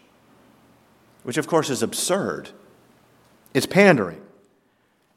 which 1.23 1.37
of 1.37 1.47
course 1.47 1.71
is 1.71 1.85
absurd. 1.85 2.49
It's 3.55 3.65
pandering. 3.65 4.21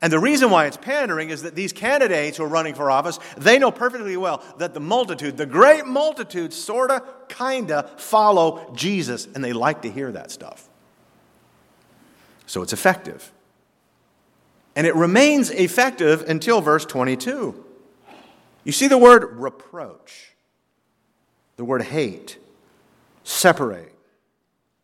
And 0.01 0.13
the 0.13 0.19
reason 0.19 0.51
why 0.51 0.67
it's 0.67 0.77
pandering 0.77 1.31
is 1.31 1.41
that 1.41 1.55
these 1.55 1.73
candidates 1.73 2.37
who 2.37 2.43
are 2.43 2.47
running 2.47 2.75
for 2.75 2.91
office, 2.91 3.17
they 3.35 3.57
know 3.57 3.71
perfectly 3.71 4.15
well 4.15 4.43
that 4.59 4.73
the 4.75 4.79
multitude, 4.79 5.37
the 5.37 5.45
great 5.47 5.87
multitude, 5.87 6.53
sort 6.53 6.91
of, 6.91 7.27
kind 7.29 7.71
of 7.71 7.99
follow 7.99 8.71
Jesus, 8.75 9.27
and 9.33 9.43
they 9.43 9.53
like 9.53 9.81
to 9.81 9.91
hear 9.91 10.11
that 10.11 10.29
stuff. 10.29 10.69
So 12.45 12.61
it's 12.61 12.73
effective. 12.73 13.31
And 14.75 14.85
it 14.85 14.95
remains 14.95 15.49
effective 15.49 16.29
until 16.29 16.61
verse 16.61 16.85
22. 16.85 17.65
You 18.63 18.71
see 18.71 18.87
the 18.87 18.97
word 18.99 19.37
reproach, 19.37 20.33
the 21.55 21.65
word 21.65 21.81
hate, 21.81 22.37
separate, 23.23 23.95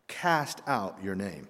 cast 0.07 0.61
out 0.65 0.97
your 1.03 1.13
name. 1.13 1.47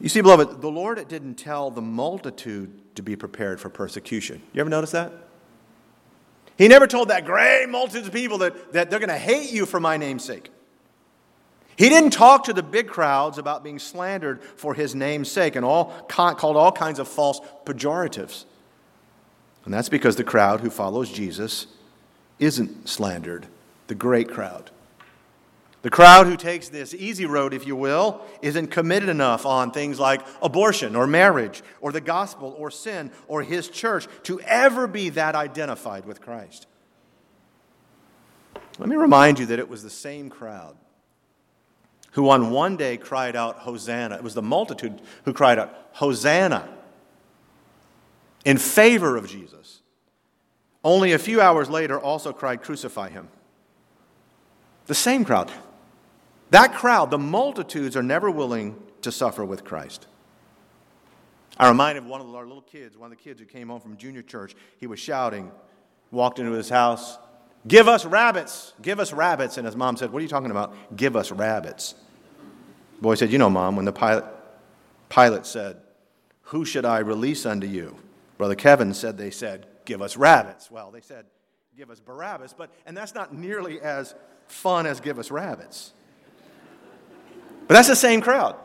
You 0.00 0.08
see, 0.08 0.20
beloved, 0.20 0.60
the 0.60 0.70
Lord 0.70 1.06
didn't 1.08 1.34
tell 1.34 1.70
the 1.70 1.82
multitude 1.82 2.94
to 2.94 3.02
be 3.02 3.16
prepared 3.16 3.60
for 3.60 3.68
persecution. 3.68 4.42
You 4.52 4.60
ever 4.60 4.70
notice 4.70 4.92
that? 4.92 5.12
He 6.56 6.68
never 6.68 6.86
told 6.86 7.08
that 7.08 7.24
great 7.24 7.66
multitude 7.68 8.06
of 8.06 8.12
people 8.12 8.38
that, 8.38 8.72
that 8.72 8.90
they're 8.90 8.98
going 8.98 9.08
to 9.08 9.16
hate 9.16 9.50
you 9.52 9.66
for 9.66 9.80
my 9.80 9.96
name's 9.96 10.24
sake. 10.24 10.50
He 11.76 11.88
didn't 11.88 12.10
talk 12.10 12.44
to 12.44 12.52
the 12.52 12.62
big 12.62 12.88
crowds 12.88 13.38
about 13.38 13.62
being 13.62 13.78
slandered 13.78 14.42
for 14.42 14.74
his 14.74 14.96
name's 14.96 15.30
sake 15.30 15.54
and 15.54 15.64
all 15.64 15.92
called 16.08 16.56
all 16.56 16.72
kinds 16.72 16.98
of 16.98 17.06
false 17.06 17.40
pejoratives. 17.64 18.44
And 19.64 19.72
that's 19.72 19.88
because 19.88 20.16
the 20.16 20.24
crowd 20.24 20.60
who 20.60 20.70
follows 20.70 21.12
Jesus 21.12 21.68
isn't 22.40 22.88
slandered, 22.88 23.46
the 23.86 23.94
great 23.94 24.28
crowd. 24.28 24.72
The 25.88 25.96
crowd 25.96 26.26
who 26.26 26.36
takes 26.36 26.68
this 26.68 26.92
easy 26.92 27.24
road, 27.24 27.54
if 27.54 27.66
you 27.66 27.74
will, 27.74 28.20
isn't 28.42 28.66
committed 28.66 29.08
enough 29.08 29.46
on 29.46 29.70
things 29.70 29.98
like 29.98 30.20
abortion 30.42 30.94
or 30.94 31.06
marriage 31.06 31.62
or 31.80 31.92
the 31.92 32.00
gospel 32.02 32.54
or 32.58 32.70
sin 32.70 33.10
or 33.26 33.42
his 33.42 33.70
church 33.70 34.06
to 34.24 34.38
ever 34.42 34.86
be 34.86 35.08
that 35.08 35.34
identified 35.34 36.04
with 36.04 36.20
Christ. 36.20 36.66
Let 38.78 38.90
me 38.90 38.96
remind 38.96 39.38
you 39.38 39.46
that 39.46 39.58
it 39.58 39.70
was 39.70 39.82
the 39.82 39.88
same 39.88 40.28
crowd 40.28 40.76
who 42.10 42.28
on 42.28 42.50
one 42.50 42.76
day 42.76 42.98
cried 42.98 43.34
out, 43.34 43.60
Hosanna. 43.60 44.16
It 44.16 44.22
was 44.22 44.34
the 44.34 44.42
multitude 44.42 45.00
who 45.24 45.32
cried 45.32 45.58
out, 45.58 45.74
Hosanna, 45.92 46.68
in 48.44 48.58
favor 48.58 49.16
of 49.16 49.26
Jesus. 49.26 49.80
Only 50.84 51.12
a 51.12 51.18
few 51.18 51.40
hours 51.40 51.70
later 51.70 51.98
also 51.98 52.34
cried, 52.34 52.62
Crucify 52.62 53.08
him. 53.08 53.30
The 54.84 54.94
same 54.94 55.24
crowd. 55.24 55.50
That 56.50 56.74
crowd, 56.74 57.10
the 57.10 57.18
multitudes, 57.18 57.96
are 57.96 58.02
never 58.02 58.30
willing 58.30 58.76
to 59.02 59.12
suffer 59.12 59.44
with 59.44 59.64
Christ. 59.64 60.06
I 61.58 61.68
reminded 61.68 62.06
one 62.06 62.20
of 62.20 62.34
our 62.34 62.46
little 62.46 62.62
kids, 62.62 62.96
one 62.96 63.10
of 63.10 63.18
the 63.18 63.22
kids 63.22 63.40
who 63.40 63.46
came 63.46 63.68
home 63.68 63.80
from 63.80 63.96
junior 63.96 64.22
church. 64.22 64.54
He 64.78 64.86
was 64.86 65.00
shouting, 65.00 65.50
walked 66.10 66.38
into 66.38 66.52
his 66.52 66.68
house, 66.68 67.18
Give 67.66 67.88
us 67.88 68.04
rabbits, 68.04 68.72
give 68.80 69.00
us 69.00 69.12
rabbits. 69.12 69.58
And 69.58 69.66
his 69.66 69.74
mom 69.74 69.96
said, 69.96 70.12
What 70.12 70.20
are 70.20 70.22
you 70.22 70.28
talking 70.28 70.50
about? 70.50 70.74
Give 70.96 71.16
us 71.16 71.32
rabbits. 71.32 71.96
The 72.96 73.02
boy 73.02 73.14
said, 73.16 73.32
You 73.32 73.38
know, 73.38 73.50
mom, 73.50 73.76
when 73.76 73.84
the 73.84 73.92
Pilate, 73.92 74.24
Pilate 75.08 75.44
said, 75.44 75.78
Who 76.42 76.64
should 76.64 76.84
I 76.84 76.98
release 76.98 77.44
unto 77.44 77.66
you? 77.66 77.96
Brother 78.38 78.54
Kevin 78.54 78.94
said, 78.94 79.18
They 79.18 79.30
said, 79.30 79.66
Give 79.84 80.00
us 80.00 80.16
rabbits. 80.16 80.70
Well, 80.70 80.90
they 80.90 81.00
said, 81.00 81.26
Give 81.76 81.90
us 81.90 82.00
Barabbas, 82.00 82.54
but, 82.56 82.70
and 82.86 82.96
that's 82.96 83.14
not 83.14 83.34
nearly 83.34 83.80
as 83.80 84.14
fun 84.46 84.86
as 84.86 85.00
Give 85.00 85.18
us 85.18 85.30
rabbits. 85.30 85.92
But 87.68 87.74
that's 87.74 87.88
the 87.88 87.96
same 87.96 88.20
crowd. 88.20 88.56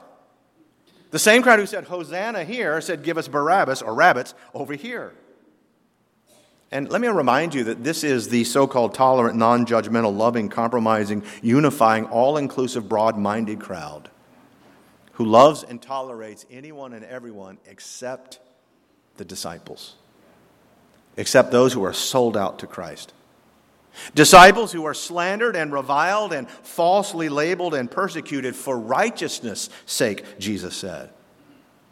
The 1.11 1.19
same 1.19 1.43
crowd 1.43 1.59
who 1.59 1.67
said 1.67 1.83
Hosanna 1.83 2.43
here 2.43 2.81
said, 2.81 3.03
Give 3.03 3.19
us 3.19 3.27
Barabbas 3.27 3.83
or 3.83 3.93
rabbits 3.93 4.33
over 4.55 4.73
here. 4.73 5.13
And 6.71 6.89
let 6.89 7.01
me 7.01 7.07
remind 7.07 7.53
you 7.53 7.65
that 7.65 7.83
this 7.83 8.03
is 8.03 8.29
the 8.29 8.43
so 8.45 8.65
called 8.65 8.95
tolerant, 8.95 9.37
non 9.37 9.67
judgmental, 9.67 10.17
loving, 10.17 10.49
compromising, 10.49 11.21
unifying, 11.43 12.05
all 12.05 12.37
inclusive, 12.37 12.89
broad 12.89 13.15
minded 13.15 13.59
crowd 13.59 14.09
who 15.13 15.25
loves 15.25 15.63
and 15.63 15.81
tolerates 15.81 16.45
anyone 16.49 16.93
and 16.93 17.05
everyone 17.05 17.57
except 17.67 18.39
the 19.17 19.25
disciples, 19.25 19.95
except 21.17 21.51
those 21.51 21.73
who 21.73 21.83
are 21.83 21.93
sold 21.93 22.35
out 22.35 22.59
to 22.59 22.67
Christ. 22.67 23.13
Disciples 24.15 24.71
who 24.71 24.85
are 24.85 24.93
slandered 24.93 25.55
and 25.55 25.71
reviled 25.71 26.33
and 26.33 26.49
falsely 26.49 27.29
labeled 27.29 27.73
and 27.73 27.89
persecuted 27.89 28.55
for 28.55 28.77
righteousness' 28.77 29.69
sake, 29.85 30.39
Jesus 30.39 30.75
said. 30.75 31.09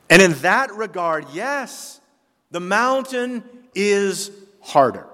And 0.10 0.22
in 0.22 0.34
that 0.41 0.74
regard, 0.74 1.25
yes, 1.34 2.01
the 2.50 2.60
mountain 2.60 3.43
is 3.74 4.31
harder. 4.62 5.08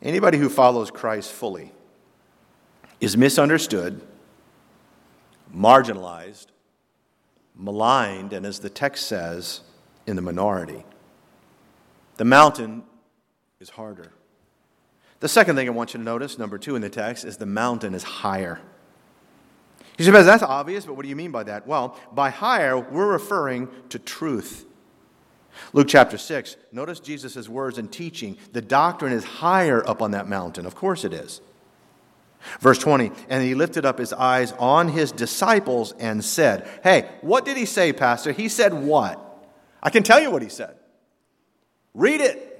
Anybody 0.00 0.38
who 0.38 0.48
follows 0.48 0.90
Christ 0.90 1.30
fully 1.30 1.72
is 3.00 3.16
misunderstood, 3.16 4.00
marginalized, 5.54 6.46
maligned, 7.54 8.32
and 8.32 8.44
as 8.44 8.58
the 8.58 8.70
text 8.70 9.06
says, 9.06 9.60
in 10.06 10.16
the 10.16 10.22
minority. 10.22 10.84
The 12.16 12.24
mountain 12.24 12.82
is 13.60 13.70
harder. 13.70 14.12
The 15.22 15.28
second 15.28 15.54
thing 15.54 15.68
I 15.68 15.70
want 15.70 15.94
you 15.94 15.98
to 15.98 16.04
notice, 16.04 16.36
number 16.36 16.58
two 16.58 16.74
in 16.74 16.82
the 16.82 16.90
text, 16.90 17.24
is 17.24 17.36
the 17.36 17.46
mountain 17.46 17.94
is 17.94 18.02
higher. 18.02 18.60
You 19.96 20.04
say, 20.04 20.10
that's 20.10 20.42
obvious, 20.42 20.84
but 20.84 20.94
what 20.94 21.04
do 21.04 21.08
you 21.08 21.14
mean 21.14 21.30
by 21.30 21.44
that? 21.44 21.64
Well, 21.64 21.96
by 22.12 22.30
higher, 22.30 22.76
we're 22.76 23.06
referring 23.06 23.68
to 23.90 24.00
truth. 24.00 24.66
Luke 25.72 25.86
chapter 25.86 26.18
6, 26.18 26.56
notice 26.72 26.98
Jesus' 26.98 27.48
words 27.48 27.78
and 27.78 27.92
teaching. 27.92 28.36
The 28.50 28.62
doctrine 28.62 29.12
is 29.12 29.22
higher 29.22 29.88
up 29.88 30.02
on 30.02 30.10
that 30.10 30.26
mountain. 30.26 30.66
Of 30.66 30.74
course 30.74 31.04
it 31.04 31.12
is. 31.12 31.40
Verse 32.58 32.78
20, 32.80 33.12
and 33.28 33.44
he 33.44 33.54
lifted 33.54 33.86
up 33.86 34.00
his 34.00 34.12
eyes 34.12 34.50
on 34.58 34.88
his 34.88 35.12
disciples 35.12 35.94
and 36.00 36.24
said, 36.24 36.68
Hey, 36.82 37.08
what 37.20 37.44
did 37.44 37.56
he 37.56 37.64
say, 37.64 37.92
Pastor? 37.92 38.32
He 38.32 38.48
said 38.48 38.74
what? 38.74 39.20
I 39.80 39.90
can 39.90 40.02
tell 40.02 40.20
you 40.20 40.32
what 40.32 40.42
he 40.42 40.48
said. 40.48 40.74
Read 41.94 42.20
it. 42.20 42.51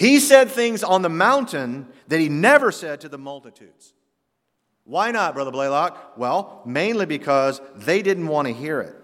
He 0.00 0.18
said 0.18 0.50
things 0.50 0.82
on 0.82 1.02
the 1.02 1.10
mountain 1.10 1.86
that 2.08 2.20
he 2.20 2.30
never 2.30 2.72
said 2.72 3.02
to 3.02 3.10
the 3.10 3.18
multitudes. 3.18 3.92
Why 4.84 5.10
not, 5.10 5.34
Brother 5.34 5.50
Blalock? 5.50 5.94
Well, 6.16 6.62
mainly 6.64 7.04
because 7.04 7.60
they 7.76 8.00
didn't 8.00 8.26
want 8.26 8.48
to 8.48 8.54
hear 8.54 8.80
it. 8.80 8.96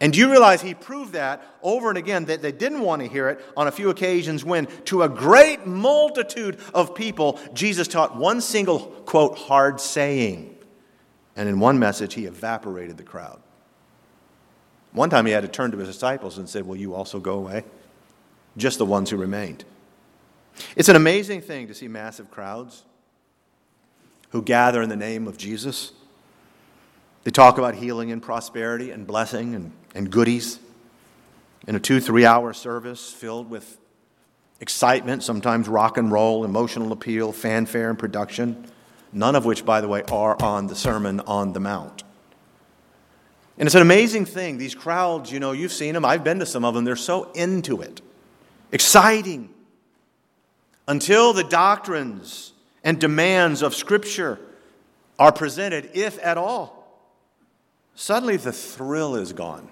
And 0.00 0.14
do 0.14 0.18
you 0.18 0.30
realize 0.30 0.62
he 0.62 0.72
proved 0.72 1.12
that 1.12 1.42
over 1.62 1.90
and 1.90 1.98
again 1.98 2.24
that 2.24 2.40
they 2.40 2.50
didn't 2.50 2.80
want 2.80 3.02
to 3.02 3.08
hear 3.08 3.28
it 3.28 3.44
on 3.58 3.66
a 3.66 3.70
few 3.70 3.90
occasions 3.90 4.42
when, 4.42 4.68
to 4.86 5.02
a 5.02 5.08
great 5.10 5.66
multitude 5.66 6.58
of 6.72 6.94
people, 6.94 7.38
Jesus 7.52 7.86
taught 7.86 8.16
one 8.16 8.40
single, 8.40 8.80
quote, 9.04 9.36
hard 9.36 9.82
saying. 9.82 10.56
And 11.36 11.46
in 11.46 11.60
one 11.60 11.78
message, 11.78 12.14
he 12.14 12.24
evaporated 12.24 12.96
the 12.96 13.02
crowd. 13.02 13.42
One 14.92 15.10
time 15.10 15.26
he 15.26 15.32
had 15.32 15.42
to 15.42 15.48
turn 15.48 15.72
to 15.72 15.76
his 15.76 15.88
disciples 15.88 16.38
and 16.38 16.48
say, 16.48 16.62
Will 16.62 16.76
you 16.76 16.94
also 16.94 17.20
go 17.20 17.34
away? 17.34 17.64
Just 18.56 18.78
the 18.78 18.86
ones 18.86 19.10
who 19.10 19.18
remained. 19.18 19.66
It's 20.76 20.88
an 20.88 20.96
amazing 20.96 21.40
thing 21.40 21.68
to 21.68 21.74
see 21.74 21.88
massive 21.88 22.30
crowds 22.30 22.84
who 24.30 24.42
gather 24.42 24.82
in 24.82 24.88
the 24.88 24.96
name 24.96 25.26
of 25.26 25.36
Jesus. 25.36 25.92
They 27.24 27.30
talk 27.30 27.58
about 27.58 27.74
healing 27.74 28.12
and 28.12 28.22
prosperity 28.22 28.90
and 28.90 29.06
blessing 29.06 29.54
and, 29.54 29.72
and 29.94 30.10
goodies 30.10 30.58
in 31.66 31.76
a 31.76 31.80
two, 31.80 32.00
three 32.00 32.24
hour 32.24 32.52
service 32.52 33.12
filled 33.12 33.50
with 33.50 33.78
excitement, 34.60 35.22
sometimes 35.22 35.68
rock 35.68 35.96
and 35.96 36.10
roll, 36.10 36.44
emotional 36.44 36.92
appeal, 36.92 37.32
fanfare, 37.32 37.90
and 37.90 37.98
production, 37.98 38.66
none 39.12 39.34
of 39.34 39.44
which, 39.44 39.64
by 39.64 39.80
the 39.80 39.88
way, 39.88 40.02
are 40.10 40.40
on 40.42 40.66
the 40.66 40.76
Sermon 40.76 41.20
on 41.20 41.52
the 41.52 41.60
Mount. 41.60 42.04
And 43.58 43.66
it's 43.66 43.74
an 43.74 43.82
amazing 43.82 44.24
thing. 44.24 44.56
These 44.56 44.74
crowds, 44.74 45.30
you 45.30 45.38
know, 45.40 45.52
you've 45.52 45.72
seen 45.72 45.94
them, 45.94 46.04
I've 46.04 46.24
been 46.24 46.38
to 46.38 46.46
some 46.46 46.64
of 46.64 46.74
them, 46.74 46.84
they're 46.84 46.96
so 46.96 47.30
into 47.32 47.82
it. 47.82 48.00
Exciting, 48.72 49.52
until 50.90 51.32
the 51.32 51.44
doctrines 51.44 52.52
and 52.82 53.00
demands 53.00 53.62
of 53.62 53.76
Scripture 53.76 54.40
are 55.20 55.30
presented, 55.30 55.88
if 55.94 56.18
at 56.20 56.36
all. 56.36 56.84
Suddenly 57.94 58.38
the 58.38 58.50
thrill 58.50 59.14
is 59.14 59.32
gone. 59.32 59.68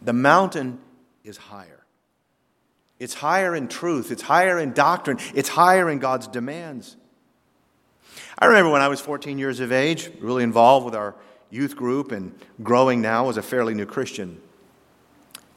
The 0.00 0.14
mountain 0.14 0.78
is 1.22 1.36
higher. 1.36 1.84
It's 2.98 3.12
higher 3.12 3.54
in 3.54 3.68
truth, 3.68 4.10
it's 4.10 4.22
higher 4.22 4.58
in 4.58 4.72
doctrine, 4.72 5.18
it's 5.34 5.50
higher 5.50 5.90
in 5.90 5.98
God's 5.98 6.26
demands. 6.26 6.96
I 8.38 8.46
remember 8.46 8.72
when 8.72 8.80
I 8.80 8.88
was 8.88 9.00
14 9.00 9.36
years 9.36 9.60
of 9.60 9.70
age, 9.70 10.10
really 10.20 10.44
involved 10.44 10.86
with 10.86 10.94
our 10.94 11.14
youth 11.50 11.76
group 11.76 12.10
and 12.10 12.34
growing 12.62 13.02
now 13.02 13.28
as 13.28 13.36
a 13.36 13.42
fairly 13.42 13.74
new 13.74 13.86
Christian. 13.86 14.40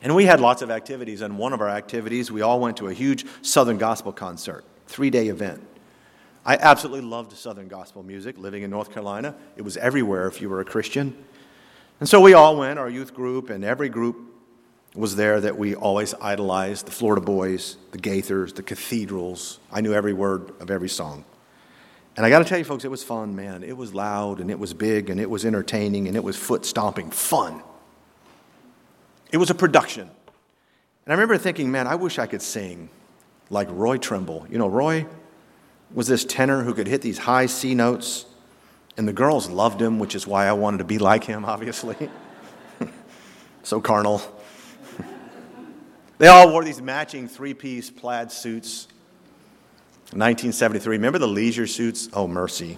And 0.04 0.14
we 0.14 0.26
had 0.26 0.42
lots 0.42 0.62
of 0.62 0.70
activities. 0.70 1.22
And 1.22 1.38
one 1.38 1.54
of 1.54 1.62
our 1.62 1.70
activities, 1.70 2.30
we 2.30 2.42
all 2.42 2.60
went 2.60 2.78
to 2.78 2.90
a 2.90 2.94
huge 2.94 3.26
Southern 3.42 3.78
gospel 3.78 4.12
concert, 4.12 4.66
three 4.86 5.10
day 5.10 5.30
event. 5.30 5.66
I 6.46 6.58
absolutely 6.58 7.02
loved 7.02 7.32
Southern 7.32 7.70
gospel 7.70 8.04
music 8.04 8.38
living 8.38 8.64
in 8.64 8.70
North 8.70 8.92
Carolina. 8.92 9.34
It 9.56 9.62
was 9.62 9.78
everywhere 9.78 10.28
if 10.28 10.42
you 10.42 10.50
were 10.50 10.60
a 10.60 10.66
Christian. 10.66 11.16
And 12.02 12.10
so 12.10 12.20
we 12.20 12.34
all 12.34 12.58
went, 12.58 12.80
our 12.80 12.90
youth 12.90 13.14
group, 13.14 13.50
and 13.50 13.64
every 13.64 13.88
group 13.88 14.18
was 14.94 15.16
there 15.16 15.40
that 15.40 15.58
we 15.58 15.74
always 15.74 16.14
idolized 16.16 16.86
the 16.86 16.92
Florida 16.92 17.22
Boys, 17.22 17.78
the 17.92 17.98
Gaithers, 17.98 18.54
the 18.54 18.62
Cathedrals. 18.62 19.60
I 19.72 19.80
knew 19.80 19.94
every 19.94 20.12
word 20.12 20.52
of 20.60 20.70
every 20.70 20.90
song. 20.90 21.24
And 22.18 22.26
I 22.26 22.30
got 22.30 22.40
to 22.40 22.46
tell 22.46 22.60
you, 22.60 22.66
folks, 22.66 22.84
it 22.84 22.92
was 22.92 23.04
fun, 23.04 23.36
man. 23.36 23.64
It 23.64 23.78
was 23.78 23.94
loud 23.94 24.40
and 24.40 24.52
it 24.52 24.60
was 24.60 24.74
big 24.74 25.10
and 25.10 25.20
it 25.20 25.30
was 25.30 25.46
entertaining 25.46 26.08
and 26.08 26.18
it 26.18 26.24
was 26.24 26.36
foot 26.36 26.66
stomping 26.66 27.10
fun. 27.10 27.64
It 29.34 29.38
was 29.38 29.50
a 29.50 29.56
production. 29.56 30.04
And 30.04 31.12
I 31.12 31.14
remember 31.14 31.38
thinking, 31.40 31.72
man, 31.72 31.88
I 31.88 31.96
wish 31.96 32.20
I 32.20 32.28
could 32.28 32.44
sing 32.44 32.88
like 33.50 33.68
Roy 33.72 33.98
Tremble. 33.98 34.46
You 34.50 34.60
know, 34.60 34.68
Roy 34.68 35.08
was 35.92 36.08
this 36.08 36.24
tenor 36.24 36.64
who 36.64 36.76
could 36.76 36.88
hit 36.88 37.02
these 37.02 37.18
high 37.18 37.48
C 37.48 37.74
notes, 37.74 38.28
and 38.96 39.08
the 39.08 39.12
girls 39.12 39.50
loved 39.50 39.82
him, 39.82 39.98
which 39.98 40.14
is 40.14 40.28
why 40.28 40.46
I 40.46 40.54
wanted 40.54 40.78
to 40.78 40.84
be 40.84 41.00
like 41.00 41.24
him, 41.24 41.46
obviously. 41.46 42.12
so 43.64 43.82
carnal. 43.82 44.22
they 46.20 46.28
all 46.28 46.52
wore 46.52 46.64
these 46.64 46.82
matching 46.82 47.28
three 47.28 47.56
piece 47.56 47.90
plaid 47.90 48.32
suits. 48.32 48.88
1973. 50.12 50.98
Remember 50.98 51.18
the 51.18 51.28
leisure 51.28 51.66
suits? 51.66 52.08
Oh, 52.14 52.28
mercy. 52.28 52.78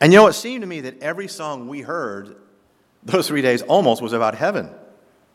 and 0.00 0.12
you 0.12 0.20
know, 0.20 0.28
it 0.28 0.34
seemed 0.34 0.62
to 0.62 0.68
me 0.68 0.82
that 0.82 1.02
every 1.02 1.26
song 1.26 1.66
we 1.66 1.80
heard 1.80 2.36
those 3.06 3.28
three 3.28 3.42
days 3.42 3.62
almost 3.62 4.02
was 4.02 4.12
about 4.12 4.34
heaven. 4.34 4.70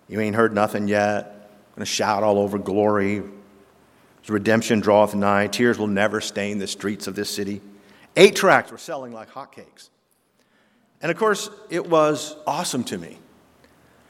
You 0.08 0.20
ain't 0.20 0.36
heard 0.36 0.54
nothing 0.54 0.88
yet. 0.88 1.50
Gonna 1.76 1.86
shout 1.86 2.22
all 2.22 2.38
over 2.38 2.60
glory. 2.60 3.24
Redemption 4.28 4.80
draweth 4.80 5.16
nigh. 5.16 5.48
Tears 5.48 5.80
will 5.80 5.88
never 5.88 6.22
stain 6.22 6.60
the 6.60 6.68
streets 6.68 7.08
of 7.08 7.16
this 7.16 7.30
city. 7.30 7.62
Eight 8.16 8.36
tracks 8.36 8.72
were 8.72 8.78
selling 8.78 9.12
like 9.12 9.32
hotcakes. 9.32 9.90
And 11.02 11.12
of 11.12 11.18
course, 11.18 11.50
it 11.70 11.90
was 11.90 12.36
awesome 12.46 12.84
to 12.86 12.98
me 12.98 13.18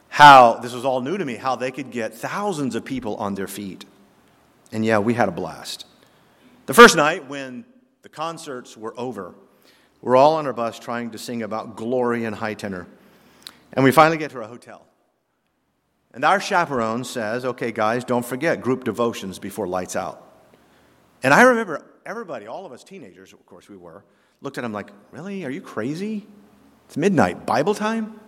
how 0.09 0.55
this 0.55 0.73
was 0.73 0.83
all 0.83 0.99
new 0.99 1.17
to 1.17 1.23
me, 1.23 1.35
how 1.35 1.55
they 1.55 1.71
could 1.71 1.89
get 1.89 2.13
thousands 2.13 2.75
of 2.75 2.83
people 2.83 3.15
on 3.15 3.33
their 3.33 3.47
feet. 3.47 3.85
And 4.73 4.83
yeah, 4.83 4.99
we 4.99 5.13
had 5.13 5.29
a 5.29 5.31
blast. 5.31 5.85
The 6.65 6.73
first 6.73 6.97
night, 6.97 7.29
when 7.29 7.63
the 8.01 8.09
concerts 8.09 8.75
were 8.75 8.93
over, 8.99 9.33
we're 10.01 10.17
all 10.17 10.35
on 10.35 10.45
our 10.47 10.53
bus 10.53 10.79
trying 10.79 11.11
to 11.11 11.17
sing 11.17 11.43
about 11.43 11.77
glory 11.77 12.25
and 12.25 12.35
high 12.35 12.55
tenor. 12.55 12.87
And 13.73 13.83
we 13.83 13.91
finally 13.91 14.17
get 14.17 14.31
to 14.31 14.39
a 14.41 14.47
hotel. 14.47 14.85
And 16.13 16.25
our 16.25 16.41
chaperone 16.41 17.03
says, 17.03 17.45
okay, 17.45 17.71
guys, 17.71 18.03
don't 18.03 18.25
forget 18.25 18.61
group 18.61 18.83
devotions 18.83 19.39
before 19.39 19.67
lights 19.67 19.95
out. 19.95 20.27
And 21.23 21.33
I 21.33 21.43
remember 21.43 21.85
everybody, 22.05 22.47
all 22.47 22.65
of 22.65 22.71
us 22.71 22.83
teenagers, 22.83 23.31
of 23.31 23.45
course 23.45 23.69
we 23.69 23.77
were, 23.77 24.03
looked 24.41 24.57
at 24.57 24.63
him 24.63 24.73
like, 24.73 24.91
really? 25.11 25.45
Are 25.45 25.49
you 25.49 25.61
crazy? 25.61 26.27
It's 26.87 26.97
midnight, 26.97 27.45
Bible 27.45 27.73
time? 27.73 28.19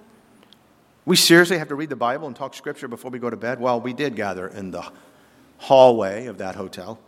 We 1.05 1.17
seriously 1.17 1.57
have 1.57 1.67
to 1.67 1.75
read 1.75 1.89
the 1.89 1.97
Bible 1.97 2.27
and 2.27 2.35
talk 2.35 2.53
scripture 2.53 2.87
before 2.87 3.11
we 3.11 3.19
go 3.19 3.29
to 3.29 3.35
bed? 3.35 3.59
Well, 3.59 3.81
we 3.81 3.91
did 3.91 4.15
gather 4.15 4.47
in 4.47 4.71
the 4.71 4.89
hallway 5.57 6.27
of 6.27 6.37
that 6.37 6.55
hotel. 6.55 6.99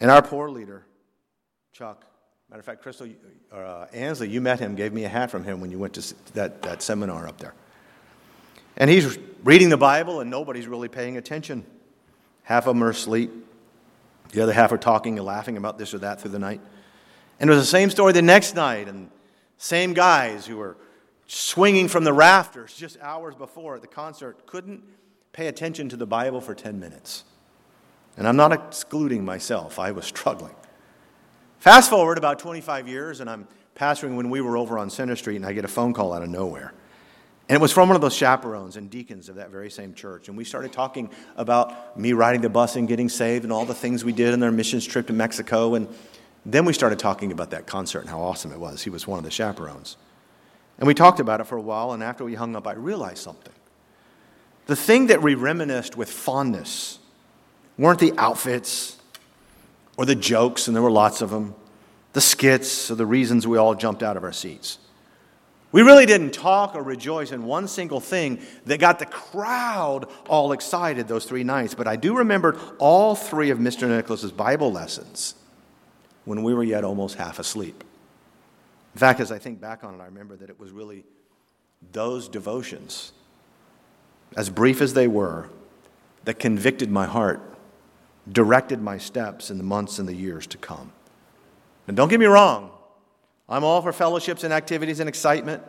And 0.00 0.10
our 0.10 0.22
poor 0.22 0.50
leader, 0.50 0.84
Chuck, 1.72 2.04
matter 2.50 2.60
of 2.60 2.64
fact, 2.64 2.82
Crystal, 2.82 3.08
uh, 3.52 3.86
Ansley, 3.92 4.28
you 4.28 4.40
met 4.40 4.58
him, 4.58 4.74
gave 4.74 4.92
me 4.92 5.04
a 5.04 5.08
hat 5.08 5.30
from 5.30 5.44
him 5.44 5.60
when 5.60 5.70
you 5.70 5.78
went 5.78 5.94
to 5.94 6.14
that, 6.32 6.62
that 6.62 6.82
seminar 6.82 7.28
up 7.28 7.38
there. 7.38 7.54
And 8.76 8.88
he's 8.88 9.18
reading 9.44 9.68
the 9.68 9.76
Bible, 9.76 10.20
and 10.20 10.30
nobody's 10.30 10.66
really 10.66 10.88
paying 10.88 11.16
attention. 11.16 11.64
Half 12.44 12.66
of 12.66 12.74
them 12.74 12.84
are 12.84 12.90
asleep, 12.90 13.30
the 14.32 14.40
other 14.42 14.52
half 14.52 14.72
are 14.72 14.78
talking 14.78 15.18
and 15.18 15.26
laughing 15.26 15.56
about 15.56 15.78
this 15.78 15.92
or 15.92 15.98
that 15.98 16.20
through 16.20 16.30
the 16.30 16.38
night. 16.38 16.60
And 17.40 17.50
it 17.50 17.52
was 17.52 17.62
the 17.62 17.70
same 17.70 17.90
story 17.90 18.12
the 18.12 18.22
next 18.22 18.54
night, 18.54 18.88
and 18.88 19.10
same 19.58 19.92
guys 19.92 20.46
who 20.46 20.56
were 20.56 20.76
swinging 21.26 21.88
from 21.88 22.04
the 22.04 22.12
rafters 22.12 22.74
just 22.74 22.96
hours 23.00 23.34
before 23.34 23.76
at 23.76 23.82
the 23.82 23.88
concert 23.88 24.46
couldn't 24.46 24.82
pay 25.32 25.48
attention 25.48 25.88
to 25.90 25.96
the 25.96 26.06
Bible 26.06 26.40
for 26.40 26.54
10 26.54 26.80
minutes. 26.80 27.24
And 28.16 28.26
I'm 28.26 28.36
not 28.36 28.52
excluding 28.52 29.24
myself, 29.24 29.78
I 29.78 29.92
was 29.92 30.06
struggling. 30.06 30.54
Fast 31.58 31.90
forward 31.90 32.18
about 32.18 32.38
25 32.38 32.86
years, 32.86 33.20
and 33.20 33.28
I'm 33.28 33.48
pastoring 33.74 34.16
when 34.16 34.30
we 34.30 34.40
were 34.40 34.56
over 34.56 34.78
on 34.78 34.90
Center 34.90 35.16
Street, 35.16 35.36
and 35.36 35.46
I 35.46 35.52
get 35.52 35.64
a 35.64 35.68
phone 35.68 35.92
call 35.92 36.12
out 36.12 36.22
of 36.22 36.28
nowhere. 36.28 36.72
And 37.48 37.56
it 37.56 37.60
was 37.60 37.72
from 37.72 37.88
one 37.88 37.96
of 37.96 38.02
those 38.02 38.14
chaperones 38.14 38.76
and 38.76 38.90
deacons 38.90 39.28
of 39.28 39.36
that 39.36 39.50
very 39.50 39.70
same 39.70 39.94
church. 39.94 40.28
And 40.28 40.36
we 40.36 40.44
started 40.44 40.70
talking 40.70 41.08
about 41.34 41.98
me 41.98 42.12
riding 42.12 42.42
the 42.42 42.50
bus 42.50 42.76
and 42.76 42.86
getting 42.86 43.08
saved 43.08 43.44
and 43.44 43.52
all 43.52 43.64
the 43.64 43.74
things 43.74 44.04
we 44.04 44.12
did 44.12 44.34
in 44.34 44.42
our 44.42 44.52
missions 44.52 44.86
trip 44.86 45.06
to 45.06 45.14
Mexico. 45.14 45.74
And 45.74 45.88
then 46.44 46.66
we 46.66 46.74
started 46.74 46.98
talking 46.98 47.32
about 47.32 47.50
that 47.50 47.66
concert 47.66 48.00
and 48.00 48.10
how 48.10 48.20
awesome 48.20 48.52
it 48.52 48.60
was. 48.60 48.82
He 48.82 48.90
was 48.90 49.06
one 49.06 49.18
of 49.18 49.24
the 49.24 49.30
chaperones. 49.30 49.96
And 50.78 50.86
we 50.86 50.94
talked 50.94 51.20
about 51.20 51.40
it 51.40 51.44
for 51.44 51.56
a 51.56 51.62
while, 51.62 51.92
and 51.92 52.02
after 52.02 52.22
we 52.22 52.34
hung 52.34 52.54
up, 52.54 52.66
I 52.66 52.74
realized 52.74 53.18
something. 53.18 53.54
The 54.66 54.76
thing 54.76 55.06
that 55.06 55.22
we 55.22 55.34
reminisced 55.34 55.96
with 55.96 56.10
fondness 56.10 56.98
weren't 57.78 57.98
the 57.98 58.12
outfits 58.18 58.97
or 59.98 60.06
the 60.06 60.14
jokes, 60.14 60.68
and 60.68 60.76
there 60.76 60.82
were 60.82 60.90
lots 60.90 61.20
of 61.20 61.30
them, 61.30 61.54
the 62.12 62.20
skits 62.20 62.90
or 62.90 62.94
the 62.94 63.04
reasons 63.04 63.46
we 63.46 63.58
all 63.58 63.74
jumped 63.74 64.02
out 64.02 64.16
of 64.16 64.22
our 64.22 64.32
seats. 64.32 64.78
We 65.72 65.82
really 65.82 66.06
didn't 66.06 66.32
talk 66.32 66.74
or 66.74 66.82
rejoice 66.82 67.32
in 67.32 67.44
one 67.44 67.68
single 67.68 68.00
thing 68.00 68.40
that 68.64 68.80
got 68.80 69.00
the 69.00 69.06
crowd 69.06 70.06
all 70.28 70.52
excited 70.52 71.08
those 71.08 71.26
three 71.26 71.44
nights, 71.44 71.74
but 71.74 71.86
I 71.86 71.96
do 71.96 72.16
remember 72.16 72.58
all 72.78 73.14
three 73.14 73.50
of 73.50 73.58
Mr. 73.58 73.86
Nicholas's 73.88 74.32
Bible 74.32 74.72
lessons 74.72 75.34
when 76.24 76.42
we 76.42 76.54
were 76.54 76.64
yet 76.64 76.84
almost 76.84 77.16
half 77.16 77.38
asleep. 77.38 77.84
In 78.94 78.98
fact, 78.98 79.20
as 79.20 79.30
I 79.30 79.38
think 79.38 79.60
back 79.60 79.84
on 79.84 79.94
it, 79.94 80.00
I 80.00 80.06
remember 80.06 80.36
that 80.36 80.48
it 80.48 80.58
was 80.58 80.70
really 80.70 81.04
those 81.92 82.28
devotions, 82.28 83.12
as 84.36 84.48
brief 84.48 84.80
as 84.80 84.94
they 84.94 85.08
were, 85.08 85.48
that 86.24 86.38
convicted 86.38 86.90
my 86.90 87.06
heart, 87.06 87.57
directed 88.30 88.80
my 88.80 88.98
steps 88.98 89.50
in 89.50 89.58
the 89.58 89.64
months 89.64 89.98
and 89.98 90.08
the 90.08 90.14
years 90.14 90.46
to 90.48 90.58
come. 90.58 90.92
And 91.86 91.96
don't 91.96 92.08
get 92.08 92.20
me 92.20 92.26
wrong, 92.26 92.70
I'm 93.48 93.64
all 93.64 93.80
for 93.80 93.92
fellowships 93.92 94.44
and 94.44 94.52
activities 94.52 95.00
and 95.00 95.08
excitement. 95.08 95.62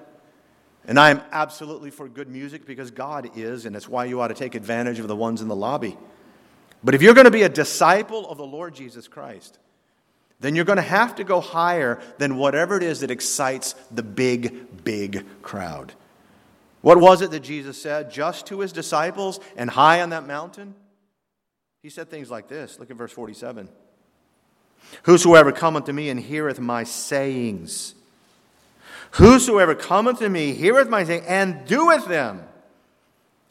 And 0.86 1.00
I 1.00 1.12
am 1.12 1.22
absolutely 1.32 1.92
for 1.92 2.08
good 2.08 2.30
music 2.30 2.66
because 2.66 2.90
God 2.90 3.30
is, 3.36 3.66
and 3.66 3.76
that's 3.76 3.88
why 3.88 4.06
you 4.06 4.22
ought 4.22 4.30
to 4.30 4.34
take 4.34 4.56
advantage 4.56 5.00
of 5.00 5.08
the 5.08 5.16
ones 5.16 5.42
in 5.42 5.48
the 5.48 5.56
lobby. 5.56 5.98
But 6.84 6.96
if 6.96 7.02
you're 7.02 7.14
going 7.14 7.26
to 7.26 7.32
be 7.32 7.44
a 7.44 7.50
disciple 7.50 8.28
of 8.30 8.38
the 8.38 8.46
Lord 8.46 8.74
Jesus 8.74 9.08
Christ, 9.08 9.60
then 10.40 10.56
you're 10.56 10.66
going 10.66 10.78
to 10.78 10.82
have 10.82 11.16
to 11.16 11.24
go 11.24 11.42
higher 11.42 12.02
than 12.18 12.38
whatever 12.38 12.78
it 12.78 12.84
is 12.84 13.02
that 13.02 13.12
excites 13.12 13.74
the 13.92 14.04
big, 14.04 14.84
big 14.84 15.26
crowd. 15.42 15.94
What 16.82 16.98
was 16.98 17.22
it 17.22 17.32
that 17.32 17.42
Jesus 17.42 17.82
said 17.82 18.10
just 18.10 18.48
to 18.48 18.62
his 18.62 18.72
disciples 18.72 19.40
and 19.58 19.70
high 19.70 20.02
on 20.02 20.12
that 20.12 20.26
mountain? 20.26 20.76
He 21.82 21.90
said 21.90 22.10
things 22.10 22.30
like 22.30 22.48
this. 22.48 22.80
Look 22.80 22.92
at 22.92 22.98
verse 22.98 23.12
47. 23.12 23.70
Whosoever 25.04 25.52
cometh 25.52 25.86
to 25.86 25.94
me 25.94 26.10
and 26.10 26.20
heareth 26.20 26.60
my 26.60 26.84
sayings, 26.84 27.96
whosoever 29.12 29.76
cometh 29.76 30.20
to 30.20 30.30
me, 30.30 30.54
heareth 30.54 30.90
my 30.90 31.04
sayings, 31.04 31.26
and 31.28 31.66
doeth 31.68 32.06
them, 32.06 32.44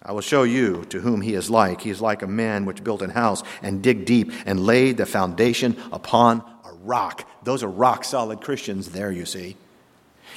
I 0.02 0.12
will 0.12 0.20
show 0.20 0.44
you 0.44 0.84
to 0.90 1.00
whom 1.00 1.20
he 1.20 1.34
is 1.34 1.50
like. 1.50 1.80
He 1.80 1.90
is 1.90 2.00
like 2.00 2.22
a 2.22 2.26
man 2.26 2.64
which 2.64 2.84
built 2.84 3.02
an 3.02 3.10
house 3.10 3.42
and 3.62 3.82
digged 3.82 4.04
deep 4.04 4.32
and 4.46 4.64
laid 4.64 4.96
the 4.96 5.06
foundation 5.06 5.76
upon 5.90 6.42
a 6.64 6.72
rock. 6.72 7.28
Those 7.42 7.62
are 7.62 7.68
rock 7.68 8.04
solid 8.04 8.40
Christians 8.40 8.90
there, 8.90 9.10
you 9.10 9.26
see. 9.26 9.56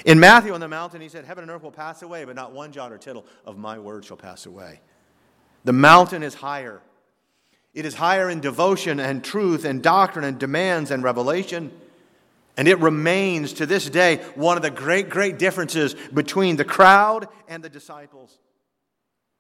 In 0.06 0.20
Matthew 0.20 0.54
on 0.54 0.62
the 0.62 0.68
mountain, 0.68 1.00
he 1.00 1.10
said, 1.10 1.26
Heaven 1.26 1.44
and 1.44 1.52
earth 1.52 1.62
will 1.62 1.72
pass 1.72 2.02
away, 2.02 2.26
but 2.26 2.36
not 2.36 2.54
one 2.54 2.72
jot 2.72 2.92
or 2.92 2.98
tittle 2.98 3.26
of 3.46 3.58
my 3.58 3.78
word 3.78 4.04
shall 4.04 4.18
pass 4.18 4.46
away. 4.46 4.80
The 5.64 5.74
mountain 5.74 6.24
is 6.24 6.34
higher. 6.34 6.82
It 7.74 7.86
is 7.86 7.96
higher 7.96 8.30
in 8.30 8.42
devotion 8.42 9.00
and 9.00 9.24
truth 9.24 9.64
and 9.64 9.82
doctrine 9.82 10.26
and 10.26 10.38
demands 10.38 10.92
and 10.92 11.04
revelation. 11.04 11.72
And 12.58 12.68
it 12.68 12.80
remains 12.80 13.54
to 13.54 13.66
this 13.66 13.90
day 13.90 14.18
one 14.36 14.58
of 14.58 14.64
the 14.64 14.70
great, 14.70 15.10
great 15.10 15.40
differences 15.40 15.96
between 16.14 16.58
the 16.58 16.66
crowd 16.66 17.28
and 17.48 17.64
the 17.64 17.70
disciples. 17.70 18.38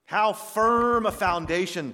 How 0.05 0.33
firm 0.33 1.05
a 1.05 1.11
foundation, 1.11 1.93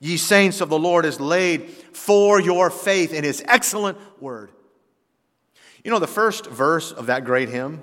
ye 0.00 0.16
saints 0.16 0.60
of 0.60 0.68
the 0.68 0.78
Lord, 0.78 1.06
is 1.06 1.18
laid 1.18 1.70
for 1.70 2.40
your 2.40 2.68
faith 2.68 3.12
in 3.12 3.24
his 3.24 3.42
excellent 3.46 3.98
word. 4.20 4.50
You 5.82 5.90
know, 5.90 5.98
the 5.98 6.06
first 6.06 6.46
verse 6.46 6.92
of 6.92 7.06
that 7.06 7.24
great 7.24 7.48
hymn 7.48 7.82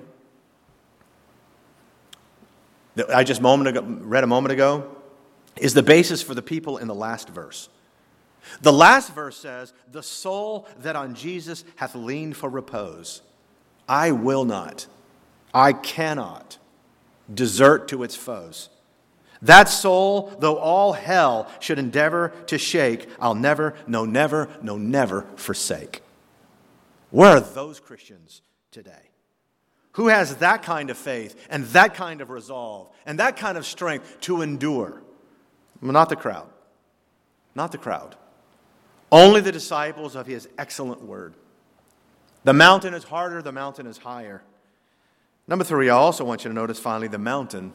that 2.94 3.14
I 3.14 3.24
just 3.24 3.40
moment 3.40 3.76
ago, 3.76 3.82
read 3.82 4.24
a 4.24 4.26
moment 4.26 4.52
ago 4.52 5.01
is 5.56 5.74
the 5.74 5.82
basis 5.82 6.22
for 6.22 6.34
the 6.34 6.42
people 6.42 6.78
in 6.78 6.88
the 6.88 6.94
last 6.94 7.28
verse. 7.28 7.68
The 8.60 8.72
last 8.72 9.14
verse 9.14 9.36
says, 9.36 9.72
The 9.90 10.02
soul 10.02 10.68
that 10.80 10.96
on 10.96 11.14
Jesus 11.14 11.64
hath 11.76 11.94
leaned 11.94 12.36
for 12.36 12.48
repose, 12.48 13.22
I 13.88 14.12
will 14.12 14.44
not, 14.44 14.86
I 15.52 15.72
cannot 15.72 16.58
desert 17.32 17.88
to 17.88 18.02
its 18.02 18.16
foes. 18.16 18.68
That 19.42 19.68
soul, 19.68 20.32
though 20.38 20.56
all 20.56 20.92
hell 20.92 21.50
should 21.58 21.78
endeavor 21.78 22.32
to 22.46 22.58
shake, 22.58 23.08
I'll 23.20 23.34
never, 23.34 23.74
no, 23.88 24.04
never, 24.04 24.48
no, 24.62 24.78
never 24.78 25.26
forsake. 25.34 26.02
Where 27.10 27.36
are 27.36 27.40
those 27.40 27.80
Christians 27.80 28.40
today? 28.70 29.10
Who 29.92 30.08
has 30.08 30.36
that 30.36 30.62
kind 30.62 30.90
of 30.90 30.96
faith 30.96 31.48
and 31.50 31.64
that 31.66 31.94
kind 31.94 32.20
of 32.20 32.30
resolve 32.30 32.88
and 33.04 33.18
that 33.18 33.36
kind 33.36 33.58
of 33.58 33.66
strength 33.66 34.20
to 34.22 34.42
endure? 34.42 35.02
Not 35.82 36.08
the 36.08 36.16
crowd. 36.16 36.46
Not 37.54 37.72
the 37.72 37.78
crowd. 37.78 38.14
Only 39.10 39.40
the 39.40 39.52
disciples 39.52 40.14
of 40.14 40.26
his 40.26 40.48
excellent 40.56 41.02
word. 41.02 41.34
The 42.44 42.52
mountain 42.52 42.94
is 42.94 43.04
harder, 43.04 43.42
the 43.42 43.52
mountain 43.52 43.86
is 43.86 43.98
higher. 43.98 44.42
Number 45.46 45.64
three, 45.64 45.90
I 45.90 45.96
also 45.96 46.24
want 46.24 46.44
you 46.44 46.48
to 46.48 46.54
notice 46.54 46.78
finally 46.78 47.08
the 47.08 47.18
mountain 47.18 47.72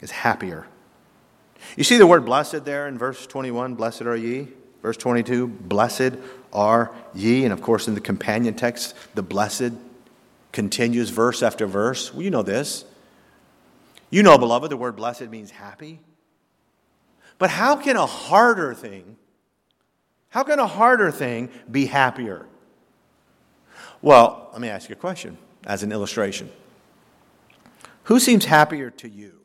is 0.00 0.10
happier. 0.10 0.66
You 1.76 1.84
see 1.84 1.96
the 1.96 2.06
word 2.06 2.24
blessed 2.24 2.64
there 2.64 2.88
in 2.88 2.98
verse 2.98 3.26
21, 3.26 3.74
blessed 3.74 4.02
are 4.02 4.16
ye. 4.16 4.48
Verse 4.82 4.96
22, 4.96 5.46
blessed 5.46 6.14
are 6.52 6.92
ye. 7.14 7.44
And 7.44 7.52
of 7.52 7.62
course, 7.62 7.86
in 7.86 7.94
the 7.94 8.00
companion 8.00 8.54
text, 8.54 8.94
the 9.14 9.22
blessed 9.22 9.72
continues 10.52 11.10
verse 11.10 11.42
after 11.42 11.66
verse. 11.66 12.12
Well, 12.12 12.22
you 12.22 12.30
know 12.30 12.42
this. 12.42 12.84
You 14.10 14.22
know, 14.22 14.38
beloved, 14.38 14.70
the 14.70 14.76
word 14.76 14.96
blessed 14.96 15.28
means 15.28 15.50
happy. 15.50 16.00
But 17.40 17.48
how 17.48 17.74
can 17.74 17.96
a 17.96 18.04
harder 18.04 18.74
thing, 18.74 19.16
how 20.28 20.44
can 20.44 20.58
a 20.58 20.66
harder 20.66 21.10
thing 21.10 21.48
be 21.70 21.86
happier? 21.86 22.46
Well, 24.02 24.50
let 24.52 24.60
me 24.60 24.68
ask 24.68 24.90
you 24.90 24.92
a 24.92 24.98
question 24.98 25.38
as 25.66 25.82
an 25.82 25.90
illustration. 25.90 26.50
Who 28.04 28.20
seems 28.20 28.44
happier 28.44 28.90
to 28.90 29.08
you? 29.08 29.40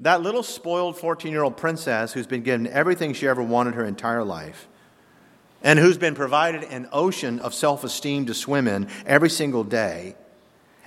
That 0.00 0.20
little 0.20 0.42
spoiled 0.42 0.98
14 0.98 1.30
year 1.30 1.44
old 1.44 1.56
princess 1.56 2.12
who's 2.12 2.26
been 2.26 2.42
given 2.42 2.66
everything 2.66 3.14
she 3.14 3.28
ever 3.28 3.42
wanted 3.42 3.74
her 3.74 3.84
entire 3.84 4.24
life 4.24 4.66
and 5.62 5.78
who's 5.78 5.96
been 5.96 6.16
provided 6.16 6.64
an 6.64 6.88
ocean 6.90 7.38
of 7.38 7.54
self 7.54 7.84
esteem 7.84 8.26
to 8.26 8.34
swim 8.34 8.66
in 8.66 8.88
every 9.06 9.30
single 9.30 9.62
day, 9.62 10.16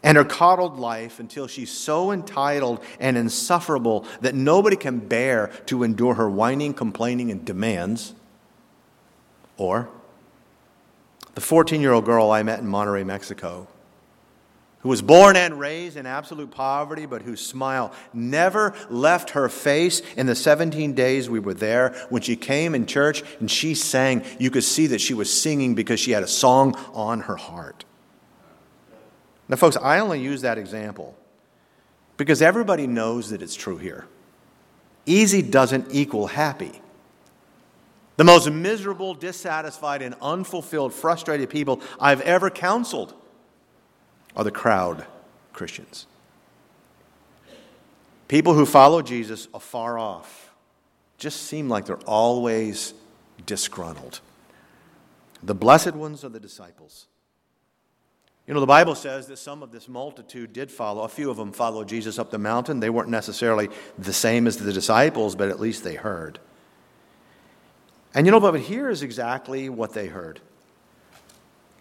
and 0.04 0.18
her 0.18 0.24
coddled 0.24 0.78
life 0.78 1.20
until 1.20 1.48
she's 1.48 1.72
so 1.72 2.12
entitled 2.12 2.84
and 3.00 3.18
insufferable 3.18 4.06
that 4.22 4.36
nobody 4.36 4.76
can 4.76 5.00
bear 5.00 5.48
to 5.66 5.84
endure 5.84 6.16
her 6.16 6.30
whining, 6.30 6.74
complaining, 6.74 7.32
and 7.32 7.46
demands. 7.46 8.14
Or 9.58 9.90
the 11.36 11.42
14 11.42 11.82
year 11.82 11.94
old 11.94 12.06
girl 12.06 12.32
I 12.32 12.44
met 12.44 12.60
in 12.60 12.68
Monterrey, 12.68 13.06
Mexico 13.06 13.68
who 14.82 14.90
was 14.90 15.02
born 15.02 15.36
and 15.36 15.60
raised 15.60 15.98
in 15.98 16.06
absolute 16.06 16.52
poverty, 16.52 17.06
but 17.06 17.22
whose 17.22 17.46
smile 17.46 17.92
never 18.14 18.74
left 18.90 19.32
her 19.32 19.50
face 19.50 20.02
in 20.16 20.26
the 20.26 20.36
17 20.36 20.94
days 20.94 21.30
we 21.30 21.40
were 21.40 21.54
there. 21.54 21.90
When 22.10 22.22
she 22.22 22.38
came 22.38 22.74
in 22.74 22.86
church 22.86 23.24
and 23.40 23.52
she 23.52 23.76
sang, 23.76 24.24
you 24.40 24.50
could 24.50 24.64
see 24.64 24.88
that 24.88 25.02
she 25.02 25.14
was 25.14 25.32
singing 25.32 25.76
because 25.76 26.00
she 26.00 26.12
had 26.12 26.24
a 26.24 26.28
song 26.28 26.76
on 26.94 27.22
her 27.22 27.36
heart. 27.36 27.84
Now, 29.50 29.56
folks, 29.56 29.76
I 29.76 30.00
only 30.00 30.22
use 30.22 30.42
that 30.42 30.60
example 30.60 31.18
because 32.18 32.42
everybody 32.42 32.86
knows 32.86 33.32
that 33.32 33.42
it's 33.42 33.56
true 33.56 33.78
here. 33.78 34.06
Easy 35.08 35.42
doesn't 35.42 35.88
equal 35.92 36.28
happy. 36.28 36.82
The 38.18 38.24
most 38.24 38.50
miserable, 38.52 39.16
dissatisfied, 39.16 40.02
and 40.02 40.14
unfulfilled, 40.22 40.94
frustrated 40.94 41.50
people 41.50 41.82
I've 42.00 42.22
ever 42.22 42.50
counseled 42.50 43.14
are 44.36 44.44
the 44.44 44.52
crowd 44.52 45.06
Christians. 45.54 46.06
People 48.28 48.54
who 48.54 48.66
follow 48.66 49.02
Jesus 49.02 49.48
afar 49.54 49.98
off 49.98 50.52
just 51.18 51.44
seem 51.44 51.70
like 51.70 51.86
they're 51.86 51.98
always 52.06 52.94
disgruntled. 53.46 54.20
The 55.42 55.56
blessed 55.56 55.94
ones 55.94 56.24
are 56.24 56.30
the 56.30 56.40
disciples. 56.40 57.08
You 58.50 58.56
know, 58.56 58.62
the 58.62 58.66
Bible 58.66 58.96
says 58.96 59.28
that 59.28 59.38
some 59.38 59.62
of 59.62 59.72
this 59.72 59.88
multitude 59.88 60.54
did 60.54 60.72
follow. 60.72 61.04
A 61.04 61.08
few 61.08 61.30
of 61.30 61.38
them 61.38 61.52
followed 61.52 61.88
Jesus 61.88 62.18
up 62.18 62.32
the 62.32 62.40
mountain. 62.40 62.80
They 62.80 62.90
weren't 62.90 63.10
necessarily 63.10 63.70
the 64.00 64.12
same 64.12 64.48
as 64.48 64.58
the 64.58 64.74
disciples, 64.74 65.36
but 65.36 65.50
at 65.50 65.60
least 65.60 65.84
they 65.84 65.94
heard. 65.94 66.40
And 68.16 68.26
you 68.26 68.32
know, 68.32 68.40
but 68.40 68.60
here 68.60 68.90
is 68.90 69.04
exactly 69.04 69.70
what 69.70 69.94
they 69.94 70.08
heard. 70.08 70.40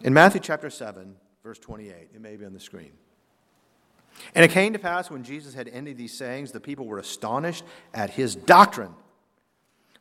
In 0.02 0.12
Matthew 0.12 0.42
chapter 0.42 0.68
7, 0.68 1.16
verse 1.42 1.58
28. 1.58 2.10
It 2.14 2.20
may 2.20 2.36
be 2.36 2.44
on 2.44 2.52
the 2.52 2.60
screen. 2.60 2.92
And 4.34 4.44
it 4.44 4.50
came 4.50 4.74
to 4.74 4.78
pass 4.78 5.10
when 5.10 5.24
Jesus 5.24 5.54
had 5.54 5.68
ended 5.68 5.96
these 5.96 6.12
sayings, 6.12 6.52
the 6.52 6.60
people 6.60 6.84
were 6.84 6.98
astonished 6.98 7.64
at 7.94 8.10
his 8.10 8.34
doctrine. 8.34 8.92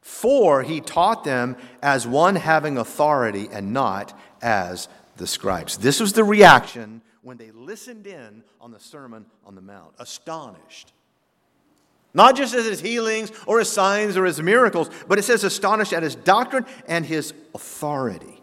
For 0.01 0.63
he 0.63 0.81
taught 0.81 1.23
them 1.23 1.55
as 1.81 2.05
one 2.05 2.35
having 2.35 2.77
authority 2.77 3.47
and 3.53 3.71
not 3.71 4.19
as 4.41 4.89
the 5.17 5.27
scribes. 5.27 5.77
This 5.77 5.99
was 5.99 6.13
the 6.13 6.23
reaction 6.23 7.01
when 7.21 7.37
they 7.37 7.51
listened 7.51 8.07
in 8.07 8.43
on 8.61 8.71
the 8.71 8.79
Sermon 8.79 9.25
on 9.45 9.55
the 9.55 9.61
Mount, 9.61 9.93
astonished. 9.99 10.93
Not 12.13 12.35
just 12.35 12.55
at 12.55 12.63
his 12.63 12.79
healings 12.79 13.31
or 13.45 13.59
his 13.59 13.69
signs 13.69 14.17
or 14.17 14.25
his 14.25 14.41
miracles, 14.41 14.89
but 15.07 15.19
it 15.19 15.23
says 15.23 15.43
astonished 15.43 15.93
at 15.93 16.03
his 16.03 16.15
doctrine 16.15 16.65
and 16.87 17.05
his 17.05 17.33
authority. 17.53 18.41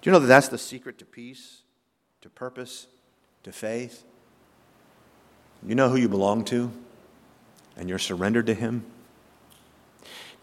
Do 0.00 0.10
you 0.10 0.12
know 0.12 0.18
that 0.18 0.26
that's 0.26 0.48
the 0.48 0.58
secret 0.58 0.98
to 0.98 1.04
peace, 1.04 1.62
to 2.20 2.30
purpose, 2.30 2.86
to 3.42 3.52
faith? 3.52 4.04
You 5.66 5.74
know 5.74 5.88
who 5.88 5.96
you 5.96 6.08
belong 6.08 6.44
to, 6.46 6.70
and 7.76 7.88
you're 7.88 7.98
surrendered 7.98 8.46
to 8.46 8.54
Him? 8.54 8.84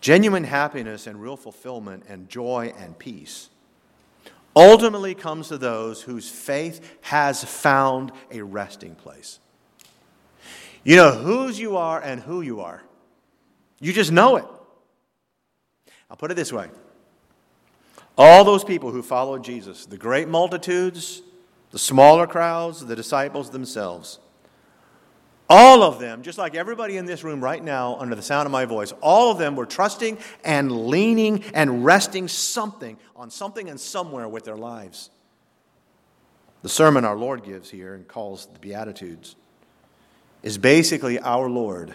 Genuine 0.01 0.43
happiness 0.43 1.07
and 1.07 1.21
real 1.21 1.37
fulfillment 1.37 2.03
and 2.09 2.27
joy 2.27 2.73
and 2.77 2.97
peace 2.99 3.49
ultimately 4.55 5.15
comes 5.15 5.47
to 5.49 5.57
those 5.57 6.01
whose 6.01 6.29
faith 6.29 6.97
has 7.01 7.43
found 7.43 8.11
a 8.31 8.41
resting 8.41 8.95
place. 8.95 9.39
You 10.83 10.95
know 10.95 11.11
whose 11.11 11.59
you 11.59 11.77
are 11.77 12.01
and 12.01 12.21
who 12.21 12.41
you 12.41 12.61
are. 12.61 12.83
You 13.79 13.93
just 13.93 14.11
know 14.11 14.35
it. 14.35 14.45
I'll 16.09 16.17
put 16.17 16.31
it 16.31 16.35
this 16.35 16.53
way 16.53 16.69
all 18.17 18.43
those 18.43 18.63
people 18.63 18.91
who 18.91 19.01
followed 19.01 19.43
Jesus, 19.43 19.85
the 19.85 19.97
great 19.97 20.27
multitudes, 20.27 21.23
the 21.71 21.79
smaller 21.79 22.27
crowds, 22.27 22.85
the 22.85 22.95
disciples 22.95 23.49
themselves, 23.49 24.19
all 25.49 25.83
of 25.83 25.99
them, 25.99 26.23
just 26.23 26.37
like 26.37 26.55
everybody 26.55 26.97
in 26.97 27.05
this 27.05 27.23
room 27.23 27.43
right 27.43 27.63
now, 27.63 27.97
under 27.97 28.15
the 28.15 28.21
sound 28.21 28.45
of 28.45 28.51
my 28.51 28.65
voice, 28.65 28.93
all 29.01 29.31
of 29.31 29.37
them 29.37 29.55
were 29.55 29.65
trusting 29.65 30.17
and 30.43 30.87
leaning 30.87 31.43
and 31.53 31.83
resting 31.83 32.27
something 32.27 32.97
on 33.15 33.29
something 33.29 33.69
and 33.69 33.79
somewhere 33.79 34.27
with 34.27 34.45
their 34.45 34.57
lives. 34.57 35.09
The 36.61 36.69
sermon 36.69 37.03
our 37.03 37.17
Lord 37.17 37.43
gives 37.43 37.69
here 37.69 37.93
and 37.93 38.07
calls 38.07 38.45
the 38.45 38.59
Beatitudes 38.59 39.35
is 40.43 40.57
basically 40.57 41.19
our 41.19 41.49
Lord 41.49 41.93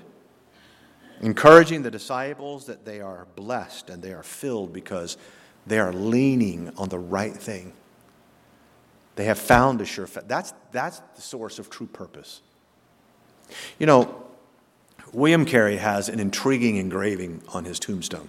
encouraging 1.20 1.82
the 1.82 1.90
disciples 1.90 2.66
that 2.66 2.84
they 2.84 3.00
are 3.00 3.26
blessed 3.34 3.90
and 3.90 4.02
they 4.02 4.12
are 4.12 4.22
filled 4.22 4.72
because 4.72 5.16
they 5.66 5.78
are 5.78 5.92
leaning 5.92 6.70
on 6.76 6.88
the 6.88 6.98
right 6.98 7.34
thing. 7.34 7.72
They 9.16 9.24
have 9.24 9.38
found 9.38 9.80
a 9.80 9.84
sure 9.84 10.06
faith. 10.06 10.24
That's, 10.28 10.54
that's 10.70 11.00
the 11.16 11.22
source 11.22 11.58
of 11.58 11.70
true 11.70 11.88
purpose. 11.88 12.42
You 13.78 13.87
know, 13.87 14.24
William 15.12 15.44
Carey 15.44 15.76
has 15.76 16.08
an 16.08 16.20
intriguing 16.20 16.76
engraving 16.76 17.42
on 17.48 17.64
his 17.64 17.78
tombstone. 17.78 18.28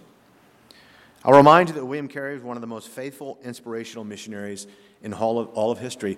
I'll 1.24 1.36
remind 1.36 1.70
you 1.70 1.76
that 1.76 1.86
William 1.86 2.08
Carey 2.08 2.36
was 2.36 2.44
one 2.44 2.56
of 2.56 2.62
the 2.62 2.68
most 2.68 2.88
faithful, 2.88 3.38
inspirational 3.44 4.06
missionaries 4.06 4.68
in 5.04 5.14
all 5.14 5.40
of, 5.40 5.50
all 5.50 5.72
of 5.72 5.80
history. 5.80 6.18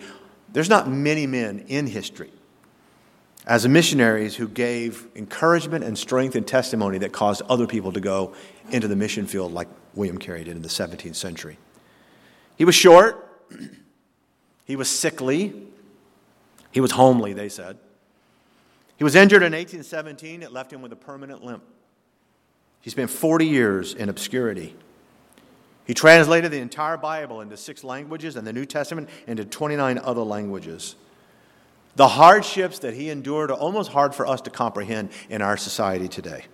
There's 0.53 0.69
not 0.69 0.89
many 0.89 1.25
men 1.25 1.65
in 1.67 1.87
history 1.87 2.31
as 3.47 3.67
missionaries 3.67 4.35
who 4.35 4.47
gave 4.47 5.07
encouragement 5.15 5.83
and 5.83 5.97
strength 5.97 6.35
and 6.35 6.47
testimony 6.47 6.99
that 6.99 7.11
caused 7.11 7.41
other 7.43 7.65
people 7.65 7.91
to 7.91 7.99
go 7.99 8.33
into 8.69 8.87
the 8.87 8.95
mission 8.95 9.25
field 9.25 9.51
like 9.51 9.67
William 9.95 10.17
Carey 10.17 10.43
did 10.43 10.55
in 10.55 10.61
the 10.61 10.69
17th 10.69 11.15
century. 11.15 11.57
He 12.55 12.65
was 12.65 12.75
short, 12.75 13.27
he 14.65 14.75
was 14.75 14.89
sickly, 14.89 15.53
he 16.71 16.79
was 16.79 16.91
homely, 16.91 17.33
they 17.33 17.49
said. 17.49 17.77
He 19.01 19.03
was 19.03 19.15
injured 19.15 19.41
in 19.41 19.53
1817, 19.53 20.43
it 20.43 20.51
left 20.51 20.71
him 20.71 20.83
with 20.83 20.91
a 20.91 20.95
permanent 20.95 21.43
limp. 21.43 21.63
He 22.81 22.91
spent 22.91 23.09
40 23.09 23.47
years 23.47 23.95
in 23.95 24.09
obscurity. 24.09 24.75
He 25.85 25.95
translated 25.95 26.51
the 26.51 26.59
entire 26.59 26.97
Bible 26.97 27.41
into 27.41 27.57
six 27.57 27.83
languages 27.83 28.35
and 28.35 28.45
the 28.45 28.53
New 28.53 28.67
Testament 28.67 29.09
into 29.25 29.43
29 29.43 29.97
other 29.97 30.21
languages. 30.21 30.97
The 31.95 32.09
hardships 32.09 32.77
that 32.77 32.93
he 32.93 33.09
endured 33.09 33.49
are 33.49 33.57
almost 33.57 33.91
hard 33.91 34.13
for 34.13 34.27
us 34.27 34.39
to 34.41 34.51
comprehend 34.51 35.09
in 35.31 35.41
our 35.41 35.57
society 35.57 36.07
today. 36.07 36.45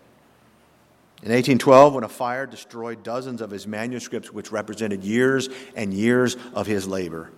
In 1.24 1.34
1812, 1.34 1.96
when 1.96 2.06
a 2.06 2.08
fire 2.08 2.46
destroyed 2.46 3.04
dozens 3.04 3.42
of 3.42 3.52
his 3.52 3.68
manuscripts, 3.68 4.32
which 4.32 4.54
represented 4.54 5.04
years 5.04 5.50
and 5.76 5.94
years 5.94 6.38
of 6.54 6.66
his 6.66 6.88
labor, 6.88 7.30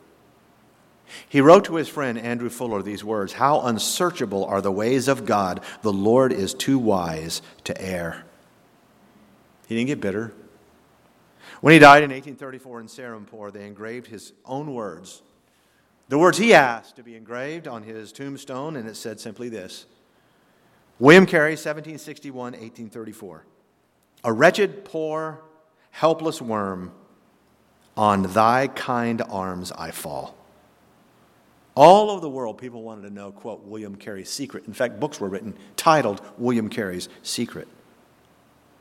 He 1.27 1.41
wrote 1.41 1.65
to 1.65 1.75
his 1.75 1.87
friend 1.87 2.17
Andrew 2.17 2.49
Fuller 2.49 2.81
these 2.81 3.03
words 3.03 3.33
How 3.33 3.61
unsearchable 3.61 4.45
are 4.45 4.61
the 4.61 4.71
ways 4.71 5.07
of 5.07 5.25
God! 5.25 5.61
The 5.81 5.93
Lord 5.93 6.31
is 6.31 6.53
too 6.53 6.79
wise 6.79 7.41
to 7.65 7.81
err. 7.81 8.25
He 9.67 9.75
didn't 9.75 9.87
get 9.87 10.01
bitter. 10.01 10.33
When 11.61 11.73
he 11.73 11.79
died 11.79 12.03
in 12.03 12.11
1834 12.11 12.81
in 12.81 12.87
Serampore, 12.87 13.51
they 13.51 13.67
engraved 13.67 14.07
his 14.07 14.33
own 14.45 14.73
words, 14.73 15.21
the 16.07 16.17
words 16.17 16.37
he 16.37 16.53
asked 16.53 16.95
to 16.95 17.03
be 17.03 17.15
engraved 17.15 17.67
on 17.67 17.83
his 17.83 18.11
tombstone, 18.11 18.75
and 18.75 18.87
it 18.87 18.95
said 18.95 19.19
simply 19.19 19.49
this 19.49 19.85
William 20.97 21.25
Carey, 21.25 21.51
1761 21.51 22.53
1834. 22.53 23.45
A 24.23 24.33
wretched, 24.33 24.83
poor, 24.83 25.41
helpless 25.91 26.41
worm, 26.41 26.91
on 27.95 28.23
thy 28.23 28.67
kind 28.67 29.21
arms 29.29 29.71
I 29.71 29.91
fall. 29.91 30.35
All 31.79 32.11
over 32.11 32.19
the 32.19 32.29
world, 32.29 32.57
people 32.57 32.83
wanted 32.83 33.03
to 33.03 33.09
know, 33.09 33.31
quote, 33.31 33.63
William 33.63 33.95
Carey's 33.95 34.29
secret. 34.29 34.67
In 34.67 34.73
fact, 34.73 34.99
books 34.99 35.17
were 35.17 35.29
written 35.29 35.55
titled 35.77 36.21
William 36.37 36.67
Carey's 36.67 37.07
Secret. 37.23 37.69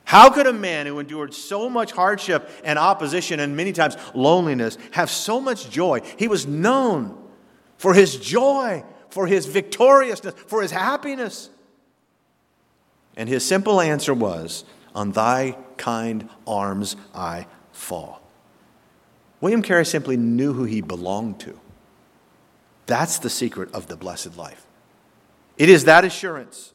How 0.03 0.31
could 0.31 0.49
a 0.49 0.53
man 0.53 0.85
who 0.87 0.99
endured 0.99 1.33
so 1.33 1.71
much 1.71 1.93
hardship 1.93 2.51
and 2.65 2.77
opposition 2.77 3.39
and 3.39 3.57
many 3.57 3.71
times 3.71 3.97
loneliness 4.15 4.79
have 4.91 5.11
so 5.11 5.41
much 5.41 5.71
joy? 5.71 6.01
He 6.17 6.27
was 6.27 6.49
known 6.49 7.17
for 7.77 7.95
his 7.95 8.17
joy, 8.17 8.83
for 9.11 9.29
his 9.29 9.47
victoriousness, 9.47 10.35
for 10.49 10.61
his 10.61 10.73
happiness. 10.73 11.51
And 13.17 13.29
his 13.29 13.45
simple 13.45 13.81
answer 13.81 14.13
was, 14.13 14.65
On 14.97 15.13
thy 15.13 15.57
kind 15.77 16.29
arms 16.49 16.97
I 17.15 17.47
fall. 17.71 18.21
William 19.41 19.63
Carey 19.63 19.87
simply 19.87 20.17
knew 20.17 20.53
who 20.53 20.65
he 20.65 20.81
belonged 20.81 21.39
to. 21.39 21.61
That's 22.89 23.21
the 23.21 23.31
secret 23.31 23.73
of 23.73 23.87
the 23.87 23.97
blessed 23.97 24.37
life. 24.37 24.67
It 25.57 25.69
is 25.69 25.85
that 25.85 26.05
assurance. 26.05 26.75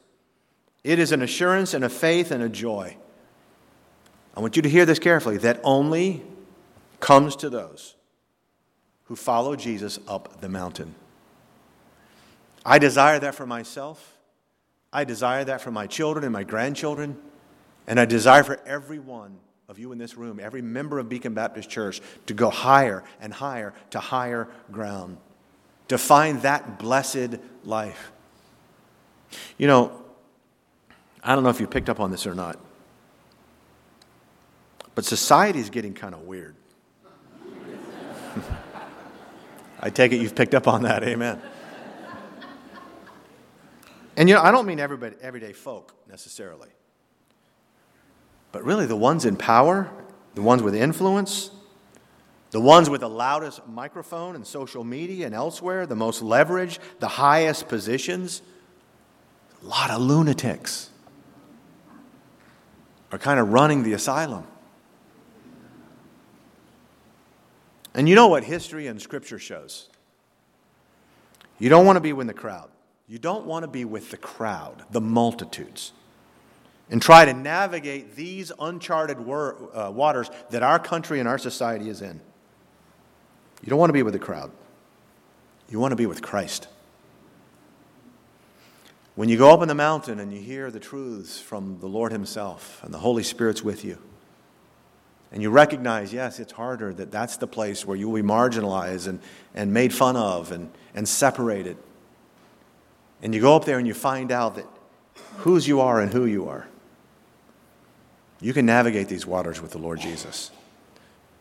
It 0.85 0.97
is 0.97 1.11
an 1.11 1.21
assurance 1.21 1.73
and 1.73 1.83
a 1.83 1.89
faith 1.89 2.31
and 2.31 2.41
a 2.41 2.47
joy 2.47 2.95
I 4.35 4.39
want 4.39 4.55
you 4.55 4.63
to 4.63 4.69
hear 4.69 4.85
this 4.85 4.99
carefully 4.99 5.37
that 5.39 5.59
only 5.63 6.23
comes 6.99 7.35
to 7.37 7.49
those 7.49 7.95
who 9.05 9.15
follow 9.15 9.55
Jesus 9.55 9.99
up 10.07 10.41
the 10.41 10.49
mountain. 10.49 10.95
I 12.65 12.79
desire 12.79 13.19
that 13.19 13.35
for 13.35 13.45
myself. 13.45 14.17
I 14.91 15.03
desire 15.03 15.43
that 15.45 15.61
for 15.61 15.71
my 15.71 15.85
children 15.85 16.23
and 16.23 16.33
my 16.33 16.43
grandchildren. 16.43 17.17
And 17.85 17.99
I 17.99 18.05
desire 18.05 18.43
for 18.43 18.59
every 18.65 18.99
one 18.99 19.37
of 19.67 19.77
you 19.77 19.91
in 19.91 19.97
this 19.97 20.15
room, 20.15 20.39
every 20.39 20.61
member 20.61 20.97
of 20.97 21.09
Beacon 21.09 21.33
Baptist 21.33 21.69
Church, 21.69 22.01
to 22.27 22.33
go 22.33 22.49
higher 22.49 23.03
and 23.21 23.33
higher 23.33 23.73
to 23.91 23.99
higher 23.99 24.47
ground, 24.71 25.17
to 25.87 25.97
find 25.97 26.41
that 26.41 26.79
blessed 26.79 27.37
life. 27.63 28.11
You 29.57 29.67
know, 29.67 30.03
I 31.23 31.35
don't 31.35 31.43
know 31.43 31.49
if 31.49 31.59
you 31.59 31.67
picked 31.67 31.89
up 31.89 31.99
on 31.99 32.11
this 32.11 32.27
or 32.27 32.35
not. 32.35 32.59
But 34.95 35.05
society 35.05 35.59
is 35.59 35.69
getting 35.69 35.93
kind 35.93 36.13
of 36.13 36.21
weird. 36.21 36.55
I 39.79 39.89
take 39.89 40.11
it 40.11 40.21
you've 40.21 40.35
picked 40.35 40.53
up 40.53 40.67
on 40.67 40.83
that. 40.83 41.03
Amen. 41.03 41.41
And 44.15 44.29
you 44.29 44.35
know, 44.35 44.41
I 44.41 44.51
don't 44.51 44.67
mean 44.67 44.79
everybody, 44.79 45.15
everyday 45.21 45.53
folk 45.53 45.95
necessarily. 46.07 46.69
But 48.51 48.63
really, 48.63 48.85
the 48.85 48.95
ones 48.95 49.25
in 49.25 49.35
power, 49.35 49.89
the 50.35 50.43
ones 50.43 50.61
with 50.61 50.75
influence, 50.75 51.49
the 52.53 52.61
ones 52.61 52.87
with 52.87 53.01
the 53.01 53.09
loudest 53.09 53.67
microphone 53.67 54.35
and 54.35 54.45
social 54.45 54.83
media 54.83 55.25
and 55.25 55.33
elsewhere, 55.33 55.87
the 55.87 55.95
most 55.95 56.21
leverage, 56.21 56.79
the 56.99 57.07
highest 57.07 57.67
positions, 57.67 58.43
a 59.63 59.65
lot 59.65 59.89
of 59.89 59.99
lunatics 59.99 60.91
are 63.11 63.17
kind 63.17 63.39
of 63.39 63.51
running 63.51 63.81
the 63.81 63.93
asylum. 63.93 64.45
And 67.95 68.07
you 68.07 68.13
know 68.13 68.27
what 68.27 68.43
history 68.43 68.85
and 68.85 69.01
scripture 69.01 69.39
shows? 69.39 69.89
You 71.57 71.69
don't 71.69 71.87
want 71.87 71.95
to 71.95 72.01
be 72.01 72.13
with 72.13 72.27
the 72.27 72.35
crowd. 72.35 72.69
You 73.07 73.17
don't 73.17 73.47
want 73.47 73.63
to 73.63 73.67
be 73.67 73.83
with 73.83 74.11
the 74.11 74.17
crowd, 74.17 74.83
the 74.91 75.01
multitudes, 75.01 75.91
and 76.91 77.01
try 77.01 77.25
to 77.25 77.33
navigate 77.33 78.15
these 78.15 78.51
uncharted 78.59 79.17
uh, 79.17 79.91
waters 79.91 80.29
that 80.51 80.61
our 80.61 80.77
country 80.77 81.19
and 81.19 81.27
our 81.27 81.39
society 81.39 81.89
is 81.89 82.03
in. 82.03 82.21
You 83.63 83.69
don't 83.69 83.79
want 83.79 83.89
to 83.89 83.93
be 83.93 84.03
with 84.03 84.13
the 84.13 84.19
crowd. 84.19 84.51
You 85.69 85.79
want 85.79 85.93
to 85.93 85.95
be 85.95 86.05
with 86.05 86.21
Christ. 86.21 86.67
When 89.15 89.29
you 89.29 89.37
go 89.37 89.51
up 89.51 89.61
in 89.61 89.67
the 89.67 89.75
mountain 89.75 90.19
and 90.19 90.33
you 90.33 90.41
hear 90.41 90.69
the 90.69 90.79
truths 90.79 91.39
from 91.39 91.79
the 91.79 91.87
Lord 91.87 92.11
Himself 92.11 92.83
and 92.83 92.93
the 92.93 92.99
Holy 92.99 93.23
Spirit's 93.23 93.63
with 93.63 93.85
you, 93.85 93.97
and 95.31 95.41
you 95.41 95.49
recognize, 95.49 96.13
yes, 96.13 96.39
it's 96.39 96.51
harder, 96.51 96.93
that 96.93 97.11
that's 97.11 97.37
the 97.37 97.47
place 97.47 97.85
where 97.85 97.97
you 97.97 98.09
will 98.09 98.21
be 98.21 98.27
marginalized 98.27 99.07
and, 99.07 99.19
and 99.55 99.73
made 99.73 99.93
fun 99.93 100.15
of 100.15 100.51
and, 100.51 100.69
and 100.93 101.07
separated. 101.07 101.77
And 103.21 103.33
you 103.33 103.41
go 103.41 103.55
up 103.55 103.65
there 103.65 103.79
and 103.79 103.87
you 103.87 103.93
find 103.93 104.31
out 104.31 104.55
that 104.55 104.67
whose 105.37 105.67
you 105.67 105.79
are 105.79 106.01
and 106.01 106.11
who 106.11 106.25
you 106.25 106.49
are. 106.49 106.67
You 108.41 108.51
can 108.53 108.65
navigate 108.65 109.07
these 109.07 109.25
waters 109.25 109.61
with 109.61 109.71
the 109.71 109.77
Lord 109.77 110.01
Jesus. 110.01 110.51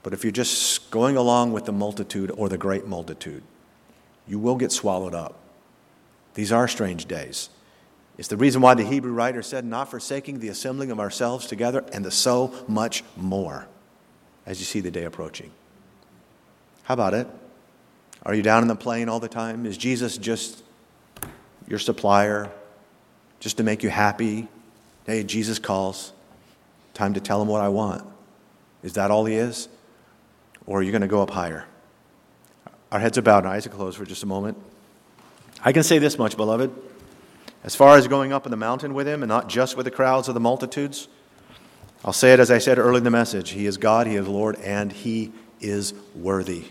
But 0.02 0.12
if 0.12 0.24
you're 0.24 0.32
just 0.32 0.90
going 0.90 1.16
along 1.16 1.52
with 1.52 1.64
the 1.64 1.72
multitude 1.72 2.30
or 2.36 2.48
the 2.48 2.58
great 2.58 2.86
multitude, 2.86 3.42
you 4.26 4.38
will 4.38 4.56
get 4.56 4.72
swallowed 4.72 5.14
up. 5.14 5.38
These 6.34 6.52
are 6.52 6.66
strange 6.66 7.06
days. 7.06 7.50
It's 8.18 8.28
the 8.28 8.36
reason 8.36 8.60
why 8.60 8.74
the 8.74 8.84
Hebrew 8.84 9.12
writer 9.12 9.42
said, 9.42 9.64
not 9.64 9.90
forsaking 9.90 10.40
the 10.40 10.48
assembling 10.48 10.90
of 10.90 11.00
ourselves 11.00 11.46
together, 11.46 11.84
and 11.92 12.04
the 12.04 12.10
so 12.10 12.52
much 12.68 13.04
more 13.16 13.66
as 14.44 14.58
you 14.58 14.66
see 14.66 14.80
the 14.80 14.90
day 14.90 15.04
approaching. 15.04 15.50
How 16.84 16.94
about 16.94 17.14
it? 17.14 17.28
Are 18.24 18.34
you 18.34 18.42
down 18.42 18.62
in 18.62 18.68
the 18.68 18.76
plain 18.76 19.08
all 19.08 19.20
the 19.20 19.28
time? 19.28 19.66
Is 19.66 19.76
Jesus 19.76 20.18
just 20.18 20.62
your 21.66 21.78
supplier, 21.78 22.50
just 23.40 23.56
to 23.56 23.62
make 23.62 23.82
you 23.82 23.88
happy? 23.88 24.48
Hey, 25.06 25.24
Jesus 25.24 25.58
calls. 25.58 26.12
Time 26.94 27.14
to 27.14 27.20
tell 27.20 27.40
him 27.40 27.48
what 27.48 27.62
I 27.62 27.68
want. 27.68 28.04
Is 28.82 28.92
that 28.94 29.10
all 29.10 29.24
he 29.24 29.34
is? 29.34 29.68
Or 30.66 30.80
are 30.80 30.82
you 30.82 30.92
going 30.92 31.02
to 31.02 31.08
go 31.08 31.22
up 31.22 31.30
higher? 31.30 31.66
Our 32.90 33.00
heads 33.00 33.18
are 33.18 33.22
bowed 33.22 33.44
and 33.44 33.48
eyes 33.48 33.66
are 33.66 33.70
closed 33.70 33.96
for 33.96 34.04
just 34.04 34.22
a 34.22 34.26
moment. 34.26 34.58
I 35.64 35.72
can 35.72 35.82
say 35.82 35.98
this 35.98 36.18
much, 36.18 36.36
beloved. 36.36 36.70
As 37.64 37.74
far 37.74 37.96
as 37.96 38.08
going 38.08 38.32
up 38.32 38.44
in 38.46 38.50
the 38.50 38.56
mountain 38.56 38.92
with 38.92 39.06
him 39.06 39.22
and 39.22 39.28
not 39.28 39.48
just 39.48 39.76
with 39.76 39.84
the 39.84 39.90
crowds 39.90 40.28
of 40.28 40.34
the 40.34 40.40
multitudes, 40.40 41.08
I'll 42.04 42.12
say 42.12 42.32
it 42.32 42.40
as 42.40 42.50
I 42.50 42.58
said 42.58 42.78
early 42.78 42.98
in 42.98 43.04
the 43.04 43.10
message 43.10 43.50
He 43.50 43.66
is 43.66 43.76
God, 43.76 44.06
He 44.06 44.16
is 44.16 44.26
Lord, 44.26 44.56
and 44.56 44.92
He 44.92 45.32
is 45.60 45.94
worthy. 46.16 46.64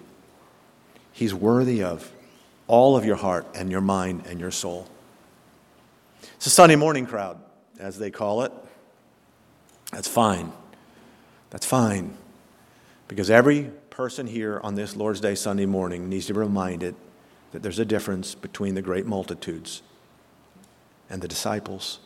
He's 1.14 1.34
worthy 1.34 1.84
of 1.84 2.12
all 2.68 2.98
of 2.98 3.06
your 3.06 3.16
heart 3.16 3.48
and 3.56 3.72
your 3.72 3.82
mind 3.82 4.26
and 4.28 4.40
your 4.40 4.52
soul. 4.52 4.88
It's 6.36 6.48
a 6.48 6.50
Sunday 6.50 6.76
morning 6.76 7.06
crowd, 7.06 7.38
as 7.80 7.98
they 7.98 8.12
call 8.12 8.44
it. 8.44 8.52
That's 9.92 10.08
fine. 10.08 10.52
That's 11.50 11.66
fine. 11.66 12.16
Because 13.08 13.30
every 13.30 13.72
person 13.92 14.26
here 14.26 14.60
on 14.64 14.76
this 14.76 14.96
Lord's 14.96 15.20
Day 15.20 15.36
Sunday 15.36 15.66
morning 15.66 16.08
needs 16.08 16.26
to 16.28 16.34
be 16.34 16.40
reminded 16.40 16.96
that 17.52 17.62
there's 17.62 17.78
a 17.78 17.86
difference 17.86 18.34
between 18.34 18.74
the 18.74 18.82
great 18.82 19.06
multitudes 19.06 19.84
and 21.10 21.22
the 21.22 21.28
disciples. 21.28 22.00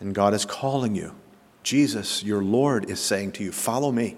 And 0.00 0.14
God 0.14 0.32
is 0.32 0.46
calling 0.46 0.94
you 0.94 1.14
Jesus, 1.62 2.24
your 2.24 2.42
Lord, 2.42 2.90
is 2.90 2.98
saying 2.98 3.32
to 3.32 3.44
you, 3.44 3.52
Follow 3.52 3.92
me. 3.92 4.16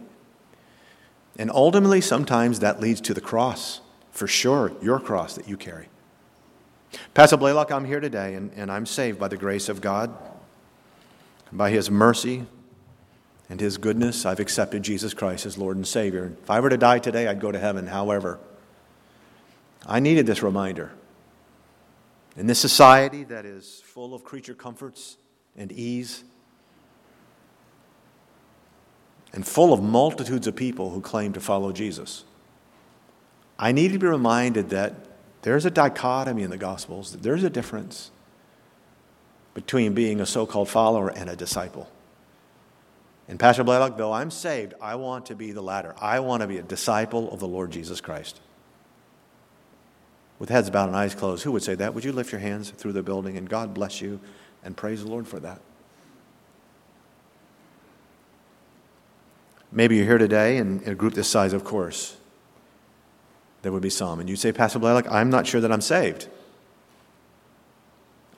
And 1.37 1.51
ultimately, 1.51 2.01
sometimes 2.01 2.61
that 2.61 2.81
leads 2.81 3.01
to 3.03 3.15
the 3.15 3.21
cross, 3.21 3.81
for 4.13 4.27
sure, 4.27 4.73
your 4.81 5.01
cross 5.01 5.35
that 5.35 5.49
you 5.49 5.57
carry. 5.57 5.89
Pastor 7.13 7.37
Blalock, 7.37 7.73
I'm 7.73 7.85
here 7.85 8.01
today, 8.01 8.35
and, 8.35 8.53
and 8.55 8.71
I'm 8.71 8.87
saved 8.87 9.19
by 9.19 9.29
the 9.29 9.37
grace 9.37 9.69
of 9.69 9.81
God. 9.81 10.17
By 11.53 11.71
His 11.71 11.91
mercy 11.91 12.47
and 13.49 13.61
His 13.61 13.79
goodness, 13.79 14.27
I've 14.27 14.41
accepted 14.41 14.83
Jesus 14.83 15.15
Christ 15.15 15.47
as 15.47 15.57
Lord 15.57 15.77
and 15.77 15.87
Savior. 15.87 16.33
If 16.43 16.51
I 16.51 16.61
were 16.61 16.71
to 16.71 16.77
die 16.77 16.99
today, 16.99 17.29
I'd 17.29 17.41
go 17.41 17.53
to 17.53 17.59
heaven. 17.59 17.87
However, 17.87 18.39
I 19.87 20.01
needed 20.01 20.27
this 20.27 20.43
reminder. 20.43 20.93
In 22.37 22.47
this 22.47 22.59
society 22.59 23.25
that 23.25 23.45
is 23.47 23.83
full 23.85 24.15
of 24.15 24.25
creature 24.25 24.55
comforts 24.55 25.17
and 25.57 25.73
ease, 25.73 26.25
and 29.33 29.47
full 29.47 29.73
of 29.73 29.83
multitudes 29.83 30.47
of 30.47 30.57
people 30.57 30.91
who 30.91 31.01
claim 31.01 31.33
to 31.35 31.41
follow 31.41 31.71
Jesus. 31.71 32.25
I 33.59 33.71
need 33.71 33.93
to 33.93 33.99
be 33.99 34.07
reminded 34.07 34.71
that 34.71 34.95
there's 35.43 35.67
a 35.67 35.71
dichotomy 35.71 36.43
in 36.43 36.51
the 36.51 36.57
Gospels, 36.57 37.13
that 37.13 37.23
there's 37.23 37.45
a 37.45 37.51
difference 37.51 38.11
between 39.55 39.95
being 39.95 40.21
a 40.21 40.27
so 40.27 40.47
called 40.47 40.69
follower 40.69 41.09
and 41.09 41.31
a 41.31 41.37
disciple. 41.37 41.89
And 43.29 43.41
Pastor 43.41 43.65
Blalock, 43.65 43.97
though 43.97 44.13
I'm 44.13 44.31
saved, 44.31 44.75
I 44.81 44.95
want 44.95 45.27
to 45.27 45.35
be 45.35 45.53
the 45.53 45.63
latter. 45.63 45.95
I 46.01 46.21
want 46.21 46.43
to 46.43 46.47
be 46.47 46.59
a 46.59 46.63
disciple 46.63 47.31
of 47.33 47.41
the 47.41 47.49
Lord 47.49 47.71
Jesus 47.71 48.01
Christ. 48.01 48.41
With 50.39 50.49
heads 50.49 50.71
bowed 50.71 50.89
and 50.89 50.97
eyes 50.97 51.15
closed, 51.15 51.43
who 51.43 51.53
would 51.53 51.63
say 51.63 51.75
that? 51.75 51.95
Would 51.95 52.05
you 52.05 52.13
lift 52.13 52.31
your 52.31 52.41
hands 52.41 52.71
through 52.71 52.93
the 52.93 53.03
building 53.03 53.37
and 53.37 53.49
God 53.49 53.75
bless 53.75 54.01
you 54.01 54.21
and 54.63 54.77
praise 54.77 55.03
the 55.03 55.11
Lord 55.11 55.27
for 55.27 55.41
that? 55.41 55.61
Maybe 59.73 59.97
you're 59.97 60.07
here 60.07 60.19
today 60.19 60.59
in, 60.59 60.83
a 60.87 60.95
group 60.95 61.15
this 61.15 61.29
size, 61.29 61.53
of 61.53 61.65
course. 61.65 62.17
There 63.63 63.73
would 63.73 63.83
be 63.83 63.91
some. 63.91 64.21
And 64.21 64.29
you'd 64.29 64.39
say, 64.39 64.53
Pastor 64.53 64.79
Blalock, 64.79 65.11
I'm 65.11 65.31
not 65.31 65.47
sure 65.47 65.61
that 65.61 65.73
I'm 65.73 65.81
saved. 65.81 66.29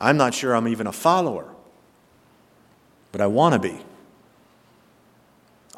I'm 0.00 0.16
not 0.16 0.32
sure 0.32 0.54
I'm 0.54 0.68
even 0.68 0.86
a 0.86 0.92
follower, 0.92 1.52
but 3.12 3.20
I 3.20 3.26
want 3.26 3.52
to 3.54 3.58
be. 3.58 3.84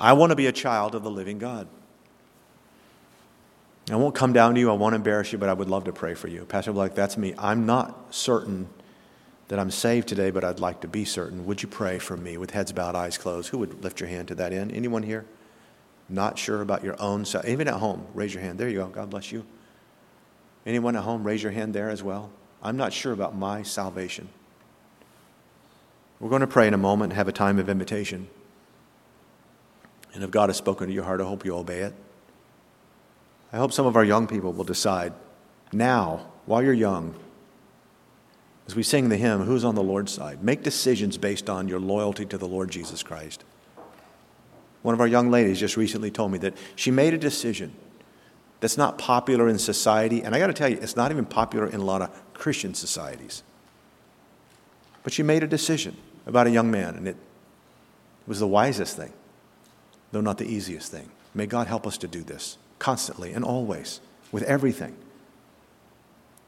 I 0.00 0.14
want 0.14 0.30
to 0.30 0.36
be 0.36 0.46
a 0.46 0.52
child 0.52 0.94
of 0.94 1.02
the 1.02 1.10
living 1.10 1.38
God. 1.38 1.68
I 3.90 3.96
won't 3.96 4.14
come 4.14 4.32
down 4.32 4.54
to 4.54 4.60
you, 4.60 4.70
I 4.70 4.74
won't 4.74 4.94
embarrass 4.94 5.32
you, 5.32 5.38
but 5.38 5.48
I 5.48 5.52
would 5.52 5.68
love 5.68 5.84
to 5.84 5.92
pray 5.92 6.14
for 6.14 6.28
you. 6.28 6.44
Pastor 6.44 6.72
Blalock, 6.72 6.94
that's 6.94 7.16
me. 7.16 7.34
I'm 7.36 7.66
not 7.66 8.14
certain 8.14 8.68
that 9.48 9.58
I'm 9.58 9.70
saved 9.70 10.06
today, 10.08 10.30
but 10.30 10.44
I'd 10.44 10.60
like 10.60 10.80
to 10.82 10.88
be 10.88 11.04
certain. 11.04 11.44
Would 11.44 11.60
you 11.62 11.68
pray 11.68 11.98
for 11.98 12.16
me 12.16 12.36
with 12.36 12.52
heads 12.52 12.72
bowed, 12.72 12.94
eyes 12.94 13.18
closed? 13.18 13.48
Who 13.48 13.58
would 13.58 13.82
lift 13.82 13.98
your 13.98 14.08
hand 14.08 14.28
to 14.28 14.36
that 14.36 14.52
end? 14.52 14.70
Anyone 14.72 15.02
here? 15.02 15.26
Not 16.08 16.38
sure 16.38 16.62
about 16.62 16.84
your 16.84 17.00
own 17.00 17.24
salvation? 17.24 17.52
Even 17.52 17.68
at 17.68 17.74
home, 17.74 18.06
raise 18.14 18.32
your 18.32 18.42
hand. 18.42 18.58
There 18.58 18.68
you 18.68 18.78
go. 18.78 18.86
God 18.86 19.10
bless 19.10 19.32
you. 19.32 19.44
Anyone 20.64 20.94
at 20.94 21.02
home, 21.02 21.24
raise 21.24 21.42
your 21.42 21.52
hand 21.52 21.74
there 21.74 21.90
as 21.90 22.02
well. 22.02 22.30
I'm 22.62 22.76
not 22.76 22.92
sure 22.92 23.12
about 23.12 23.34
my 23.36 23.62
salvation. 23.62 24.28
We're 26.20 26.30
going 26.30 26.42
to 26.42 26.46
pray 26.46 26.68
in 26.68 26.74
a 26.74 26.78
moment 26.78 27.12
and 27.12 27.16
have 27.16 27.28
a 27.28 27.32
time 27.32 27.58
of 27.58 27.68
invitation. 27.68 28.28
And 30.14 30.24
if 30.24 30.30
God 30.30 30.48
has 30.48 30.56
spoken 30.56 30.88
to 30.88 30.92
your 30.92 31.04
heart, 31.04 31.20
I 31.20 31.24
hope 31.24 31.44
you 31.44 31.54
obey 31.54 31.80
it. 31.80 31.94
I 33.52 33.56
hope 33.58 33.72
some 33.72 33.86
of 33.86 33.96
our 33.96 34.04
young 34.04 34.26
people 34.26 34.52
will 34.52 34.64
decide 34.64 35.12
now, 35.72 36.26
while 36.46 36.62
you're 36.62 36.72
young, 36.72 37.14
as 38.66 38.74
we 38.74 38.82
sing 38.82 39.08
the 39.08 39.16
hymn, 39.16 39.42
Who's 39.42 39.64
on 39.64 39.74
the 39.74 39.82
Lord's 39.82 40.12
side? 40.12 40.42
Make 40.42 40.62
decisions 40.62 41.16
based 41.16 41.48
on 41.48 41.68
your 41.68 41.80
loyalty 41.80 42.24
to 42.26 42.38
the 42.38 42.46
Lord 42.46 42.70
Jesus 42.70 43.02
Christ. 43.02 43.44
One 44.82 44.94
of 44.94 45.00
our 45.00 45.06
young 45.06 45.30
ladies 45.30 45.60
just 45.60 45.76
recently 45.76 46.10
told 46.10 46.32
me 46.32 46.38
that 46.38 46.54
she 46.74 46.90
made 46.90 47.14
a 47.14 47.18
decision 47.18 47.72
that's 48.60 48.76
not 48.76 48.98
popular 48.98 49.48
in 49.48 49.58
society, 49.58 50.22
and 50.22 50.34
I 50.34 50.38
got 50.38 50.48
to 50.48 50.52
tell 50.52 50.68
you, 50.68 50.78
it's 50.80 50.96
not 50.96 51.10
even 51.10 51.24
popular 51.24 51.66
in 51.66 51.80
a 51.80 51.84
lot 51.84 52.02
of 52.02 52.34
Christian 52.34 52.74
societies. 52.74 53.42
But 55.02 55.12
she 55.12 55.22
made 55.22 55.42
a 55.42 55.46
decision 55.46 55.96
about 56.26 56.46
a 56.46 56.50
young 56.50 56.70
man, 56.70 56.94
and 56.94 57.08
it 57.08 57.16
was 58.26 58.38
the 58.38 58.46
wisest 58.46 58.96
thing, 58.96 59.12
though 60.12 60.20
not 60.20 60.38
the 60.38 60.46
easiest 60.46 60.90
thing. 60.90 61.10
May 61.34 61.46
God 61.46 61.66
help 61.66 61.86
us 61.86 61.98
to 61.98 62.08
do 62.08 62.22
this 62.22 62.58
constantly 62.78 63.32
and 63.32 63.44
always 63.44 64.00
with 64.32 64.42
everything. 64.44 64.96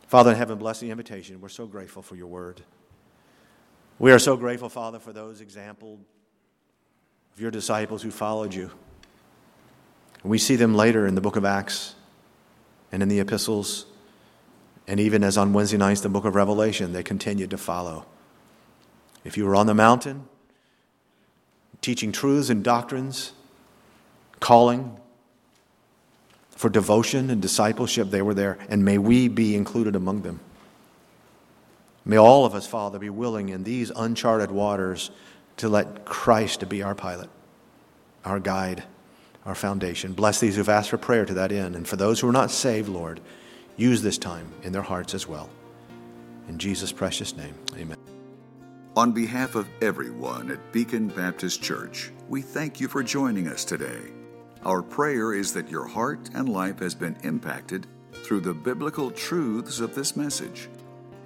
Father 0.08 0.32
in 0.32 0.36
heaven, 0.36 0.58
bless 0.58 0.80
the 0.80 0.90
invitation. 0.90 1.40
We're 1.40 1.48
so 1.48 1.66
grateful 1.66 2.02
for 2.02 2.16
your 2.16 2.26
word. 2.26 2.60
We 3.98 4.12
are 4.12 4.18
so 4.18 4.36
grateful, 4.36 4.68
Father, 4.68 4.98
for 4.98 5.12
those 5.12 5.40
examples 5.40 6.00
of 7.34 7.40
your 7.40 7.50
disciples 7.50 8.02
who 8.02 8.10
followed 8.10 8.52
you. 8.52 8.70
We 10.24 10.38
see 10.38 10.56
them 10.56 10.74
later 10.74 11.06
in 11.06 11.14
the 11.14 11.20
book 11.20 11.36
of 11.36 11.44
Acts 11.44 11.94
and 12.90 13.02
in 13.02 13.08
the 13.08 13.20
epistles, 13.20 13.86
and 14.86 15.00
even 15.00 15.24
as 15.24 15.38
on 15.38 15.52
Wednesday 15.52 15.78
nights, 15.78 16.00
the 16.00 16.08
book 16.08 16.24
of 16.24 16.34
Revelation, 16.34 16.92
they 16.92 17.02
continued 17.02 17.50
to 17.50 17.58
follow. 17.58 18.06
If 19.24 19.36
you 19.36 19.46
were 19.46 19.54
on 19.54 19.66
the 19.66 19.74
mountain, 19.74 20.28
teaching 21.80 22.12
truths 22.12 22.50
and 22.50 22.62
doctrines, 22.62 23.32
calling, 24.42 24.98
for 26.50 26.68
devotion 26.68 27.30
and 27.30 27.40
discipleship, 27.40 28.10
they 28.10 28.22
were 28.22 28.34
there, 28.34 28.58
and 28.68 28.84
may 28.84 28.98
we 28.98 29.28
be 29.28 29.56
included 29.56 29.96
among 29.96 30.22
them. 30.22 30.40
May 32.04 32.18
all 32.18 32.44
of 32.44 32.54
us, 32.54 32.66
Father, 32.66 32.98
be 32.98 33.10
willing 33.10 33.48
in 33.48 33.64
these 33.64 33.90
uncharted 33.90 34.50
waters 34.50 35.10
to 35.56 35.68
let 35.68 36.04
Christ 36.04 36.68
be 36.68 36.82
our 36.82 36.94
pilot, 36.94 37.30
our 38.24 38.38
guide, 38.38 38.84
our 39.46 39.54
foundation. 39.54 40.12
Bless 40.12 40.40
these 40.40 40.56
who've 40.56 40.68
asked 40.68 40.90
for 40.90 40.98
prayer 40.98 41.24
to 41.24 41.34
that 41.34 41.52
end. 41.52 41.74
And 41.74 41.86
for 41.86 41.96
those 41.96 42.20
who 42.20 42.28
are 42.28 42.32
not 42.32 42.50
saved, 42.50 42.88
Lord, 42.88 43.20
use 43.76 44.02
this 44.02 44.18
time 44.18 44.52
in 44.62 44.72
their 44.72 44.82
hearts 44.82 45.14
as 45.14 45.26
well. 45.26 45.50
In 46.48 46.58
Jesus' 46.58 46.92
precious 46.92 47.36
name, 47.36 47.54
amen. 47.76 47.98
On 48.96 49.12
behalf 49.12 49.54
of 49.54 49.68
everyone 49.80 50.50
at 50.50 50.72
Beacon 50.72 51.08
Baptist 51.08 51.62
Church, 51.62 52.12
we 52.28 52.42
thank 52.42 52.78
you 52.78 52.88
for 52.88 53.02
joining 53.02 53.48
us 53.48 53.64
today. 53.64 54.21
Our 54.64 54.82
prayer 54.82 55.34
is 55.34 55.52
that 55.54 55.68
your 55.68 55.88
heart 55.88 56.30
and 56.34 56.48
life 56.48 56.78
has 56.78 56.94
been 56.94 57.16
impacted 57.24 57.88
through 58.12 58.38
the 58.40 58.54
biblical 58.54 59.10
truths 59.10 59.80
of 59.80 59.96
this 59.96 60.14
message. 60.14 60.68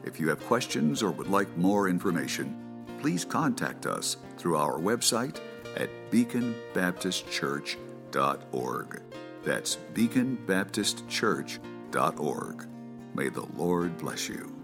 If 0.04 0.18
you 0.18 0.30
have 0.30 0.40
questions 0.46 1.02
or 1.02 1.10
would 1.10 1.28
like 1.28 1.54
more 1.56 1.88
information, 1.88 2.56
please 3.00 3.26
contact 3.26 3.84
us 3.84 4.16
through 4.38 4.56
our 4.56 4.78
website 4.78 5.40
at 5.76 5.90
beaconbaptistchurch.org. 6.10 9.02
That's 9.44 9.76
beaconbaptistchurch.org. 9.92 12.68
May 13.14 13.28
the 13.28 13.46
Lord 13.56 13.98
bless 13.98 14.28
you. 14.28 14.55